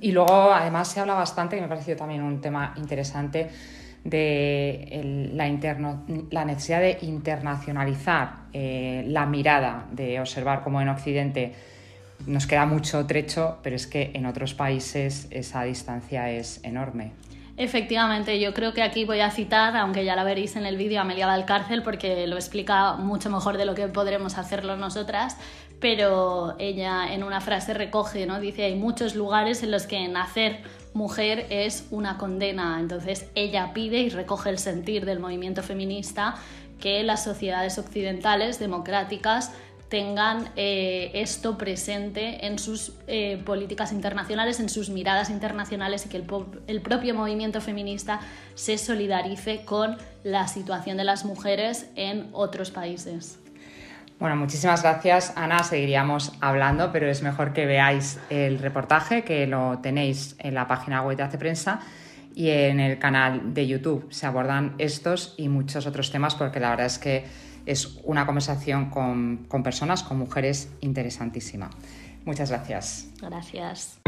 Y 0.00 0.10
luego, 0.10 0.52
además, 0.52 0.88
se 0.88 0.98
habla 0.98 1.14
bastante, 1.14 1.54
que 1.54 1.62
me 1.62 1.66
ha 1.66 1.68
parecido 1.68 1.98
también 1.98 2.24
un 2.24 2.40
tema 2.40 2.74
interesante, 2.76 3.48
de 4.02 5.30
la, 6.32 6.44
necesidad 6.44 6.80
de 6.80 6.98
internacionalizar 7.02 8.46
eh, 8.52 9.04
la 9.06 9.24
mirada, 9.24 9.86
de 9.92 10.18
observar 10.18 10.64
cómo 10.64 10.80
en 10.80 10.88
Occidente 10.88 11.54
nos 12.26 12.46
queda 12.46 12.66
mucho 12.66 13.06
trecho, 13.06 13.58
pero 13.62 13.76
es 13.76 13.86
que 13.86 14.10
en 14.14 14.26
otros 14.26 14.54
países 14.54 15.28
esa 15.30 15.62
distancia 15.64 16.30
es 16.30 16.62
enorme. 16.64 17.12
Efectivamente, 17.56 18.40
yo 18.40 18.54
creo 18.54 18.72
que 18.72 18.82
aquí 18.82 19.04
voy 19.04 19.20
a 19.20 19.30
citar, 19.30 19.76
aunque 19.76 20.04
ya 20.04 20.16
la 20.16 20.24
veréis 20.24 20.56
en 20.56 20.64
el 20.64 20.78
vídeo, 20.78 20.98
a 20.98 21.02
Amelia 21.02 21.26
Valcárcel, 21.26 21.82
porque 21.82 22.26
lo 22.26 22.36
explica 22.36 22.94
mucho 22.94 23.28
mejor 23.28 23.58
de 23.58 23.66
lo 23.66 23.74
que 23.74 23.86
podremos 23.88 24.38
hacerlo 24.38 24.76
nosotras, 24.76 25.36
pero 25.78 26.56
ella 26.58 27.12
en 27.12 27.22
una 27.22 27.40
frase 27.40 27.74
recoge, 27.74 28.24
¿no? 28.26 28.40
Dice, 28.40 28.64
hay 28.64 28.76
muchos 28.76 29.14
lugares 29.14 29.62
en 29.62 29.70
los 29.70 29.86
que 29.86 30.08
nacer 30.08 30.60
mujer 30.94 31.46
es 31.50 31.86
una 31.90 32.18
condena. 32.18 32.78
Entonces 32.80 33.28
ella 33.34 33.72
pide 33.74 33.98
y 33.98 34.08
recoge 34.08 34.50
el 34.50 34.58
sentir 34.58 35.04
del 35.04 35.20
movimiento 35.20 35.62
feminista 35.62 36.36
que 36.80 37.02
las 37.02 37.22
sociedades 37.24 37.78
occidentales 37.78 38.58
democráticas 38.58 39.52
tengan 39.90 40.48
eh, 40.54 41.10
esto 41.14 41.58
presente 41.58 42.46
en 42.46 42.58
sus 42.58 42.94
eh, 43.08 43.42
políticas 43.44 43.92
internacionales, 43.92 44.60
en 44.60 44.68
sus 44.68 44.88
miradas 44.88 45.30
internacionales 45.30 46.06
y 46.06 46.08
que 46.08 46.16
el, 46.16 46.80
propio 46.80 47.14
movimiento 47.14 47.60
feminista 47.60 48.20
se 48.54 48.78
solidarice 48.78 49.64
con 49.64 49.98
la 50.22 50.46
situación 50.46 50.96
de 50.96 51.04
las 51.04 51.24
mujeres 51.24 51.90
en 51.96 52.28
otros 52.32 52.70
países. 52.70 53.40
Bueno, 54.20 54.36
muchísimas 54.36 54.82
gracias, 54.82 55.32
Ana. 55.36 55.64
Seguiríamos 55.64 56.34
hablando, 56.40 56.92
pero 56.92 57.08
es 57.08 57.22
mejor 57.22 57.52
que 57.52 57.66
veáis 57.66 58.20
el 58.30 58.60
reportaje, 58.60 59.24
que 59.24 59.46
lo 59.48 59.80
tenéis 59.82 60.36
en 60.38 60.54
la 60.54 60.68
página 60.68 61.02
web 61.02 61.16
de 61.16 61.24
Hace 61.24 61.38
Prensa 61.38 61.80
y 62.34 62.50
en 62.50 62.78
el 62.78 63.00
canal 63.00 63.54
de 63.54 63.66
YouTube. 63.66 64.06
Se 64.10 64.26
abordan 64.26 64.74
estos 64.78 65.34
y 65.36 65.48
muchos 65.48 65.86
otros 65.86 66.12
temas 66.12 66.36
porque 66.36 66.60
la 66.60 66.70
verdad 66.70 66.86
es 66.86 66.98
que 66.98 67.49
es 67.66 67.98
una 68.04 68.26
conversación 68.26 68.90
con, 68.90 69.46
personas, 69.62 70.02
con 70.02 70.18
mujeres 70.18 70.70
interesantísima. 70.80 71.70
Muchas 72.24 72.50
gracias. 72.50 73.08
Gracias. 73.20 74.00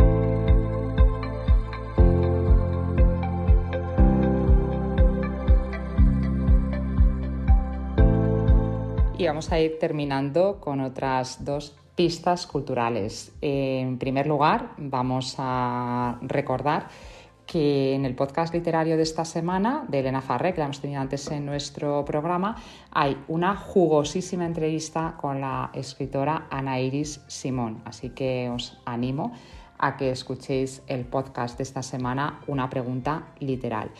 Y 9.18 9.26
vamos 9.26 9.52
a 9.52 9.60
ir 9.60 9.78
terminando 9.78 10.58
con 10.60 10.80
otras 10.80 11.44
dos 11.44 11.76
pistas 11.94 12.46
culturales. 12.46 13.32
En 13.40 13.98
primer 13.98 14.26
lugar, 14.26 14.72
vamos 14.78 15.36
a 15.38 16.18
recordar 16.22 16.88
que 17.52 17.92
en 17.92 18.06
el 18.06 18.14
podcast 18.14 18.54
literario 18.54 18.96
de 18.96 19.02
esta 19.02 19.26
semana 19.26 19.84
de 19.86 19.98
Elena 19.98 20.22
Farré, 20.22 20.54
que 20.54 20.60
la 20.60 20.64
hemos 20.64 20.80
tenido 20.80 21.02
antes 21.02 21.30
en 21.30 21.44
nuestro 21.44 22.02
programa, 22.02 22.56
hay 22.90 23.18
una 23.28 23.56
jugosísima 23.56 24.46
entrevista 24.46 25.18
con 25.20 25.42
la 25.42 25.68
escritora 25.74 26.46
Ana 26.48 26.80
Iris 26.80 27.20
Simón. 27.26 27.82
Así 27.84 28.08
que 28.08 28.48
os 28.48 28.80
animo 28.86 29.34
a 29.76 29.98
que 29.98 30.10
escuchéis 30.10 30.82
el 30.86 31.04
podcast 31.04 31.58
de 31.58 31.64
esta 31.64 31.82
semana, 31.82 32.40
Una 32.46 32.70
pregunta 32.70 33.34
literal. 33.38 33.90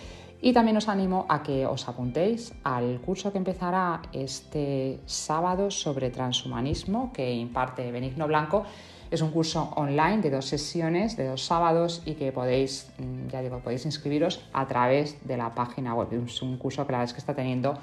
Y 0.41 0.55
también 0.55 0.79
os 0.79 0.88
animo 0.88 1.27
a 1.29 1.43
que 1.43 1.67
os 1.67 1.87
apuntéis 1.87 2.55
al 2.65 3.03
curso 3.03 3.33
que 3.33 3.38
empezará 3.38 4.01
este 4.15 4.99
sábado 5.05 5.71
sobre 5.71 6.09
transhumanismo 6.09 7.12
que 7.12 7.35
imparte 7.35 7.93
Benigno 7.93 8.27
Blanco 8.27 8.65
es 9.12 9.20
un 9.20 9.31
curso 9.31 9.70
online 9.77 10.22
de 10.22 10.31
dos 10.31 10.46
sesiones, 10.46 11.18
de 11.18 11.29
dos 11.29 11.44
sábados 11.44 12.03
y 12.07 12.14
que 12.14 12.33
podéis, 12.33 12.90
mm, 12.98 13.29
ya 13.29 13.42
digo, 13.42 13.59
podéis 13.59 13.85
inscribiros 13.85 14.42
a 14.55 14.66
través 14.66 15.18
de 15.27 15.37
la 15.37 15.55
página 15.55 15.94
web. 15.94 16.09
Es 16.27 16.40
un 16.40 16.57
curso 16.57 16.87
que 16.87 16.92
la 16.92 16.98
verdad 16.98 17.11
es 17.11 17.12
que 17.12 17.20
está 17.20 17.35
teniendo 17.35 17.79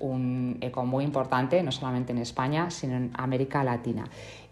un 0.00 0.56
eco 0.62 0.86
muy 0.86 1.04
importante, 1.04 1.62
no 1.62 1.72
solamente 1.72 2.12
en 2.12 2.18
España, 2.18 2.70
sino 2.70 2.96
en 2.96 3.10
América 3.14 3.62
Latina. 3.62 4.06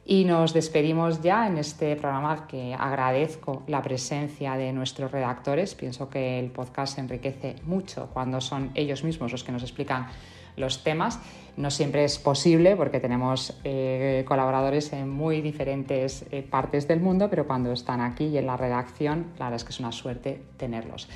Y 0.04 0.24
nos 0.24 0.52
despedimos 0.52 1.22
ya 1.22 1.46
en 1.46 1.56
este 1.56 1.96
programa 1.96 2.46
que 2.46 2.74
agradezco 2.74 3.62
la 3.66 3.80
presencia 3.80 4.56
de 4.56 4.74
nuestros 4.74 5.10
redactores. 5.10 5.74
Pienso 5.74 6.10
que 6.10 6.38
el 6.38 6.50
podcast 6.50 6.96
se 6.96 7.00
enriquece 7.00 7.56
mucho 7.64 8.10
cuando 8.12 8.42
son 8.42 8.72
ellos 8.74 9.04
mismos 9.04 9.32
los 9.32 9.42
que 9.42 9.52
nos 9.52 9.62
explican 9.62 10.08
los 10.56 10.82
temas. 10.82 11.20
No 11.56 11.70
siempre 11.70 12.04
es 12.04 12.18
posible 12.18 12.76
porque 12.76 13.00
tenemos 13.00 13.58
eh, 13.64 14.24
colaboradores 14.26 14.92
en 14.92 15.08
muy 15.08 15.40
diferentes 15.40 16.24
eh, 16.30 16.42
partes 16.42 16.88
del 16.88 17.00
mundo, 17.00 17.28
pero 17.28 17.46
cuando 17.46 17.72
están 17.72 18.00
aquí 18.00 18.26
y 18.26 18.38
en 18.38 18.46
la 18.46 18.56
redacción, 18.56 19.26
la 19.38 19.46
verdad 19.46 19.56
es 19.56 19.64
que 19.64 19.70
es 19.70 19.80
una 19.80 19.92
suerte 19.92 20.42
tenerlos. 20.56 21.08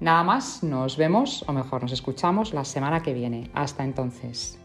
Nada 0.00 0.24
más, 0.24 0.62
nos 0.62 0.96
vemos, 0.96 1.44
o 1.46 1.52
mejor, 1.52 1.82
nos 1.82 1.92
escuchamos 1.92 2.54
la 2.54 2.64
semana 2.64 3.02
que 3.02 3.12
viene. 3.12 3.50
Hasta 3.54 3.84
entonces. 3.84 4.61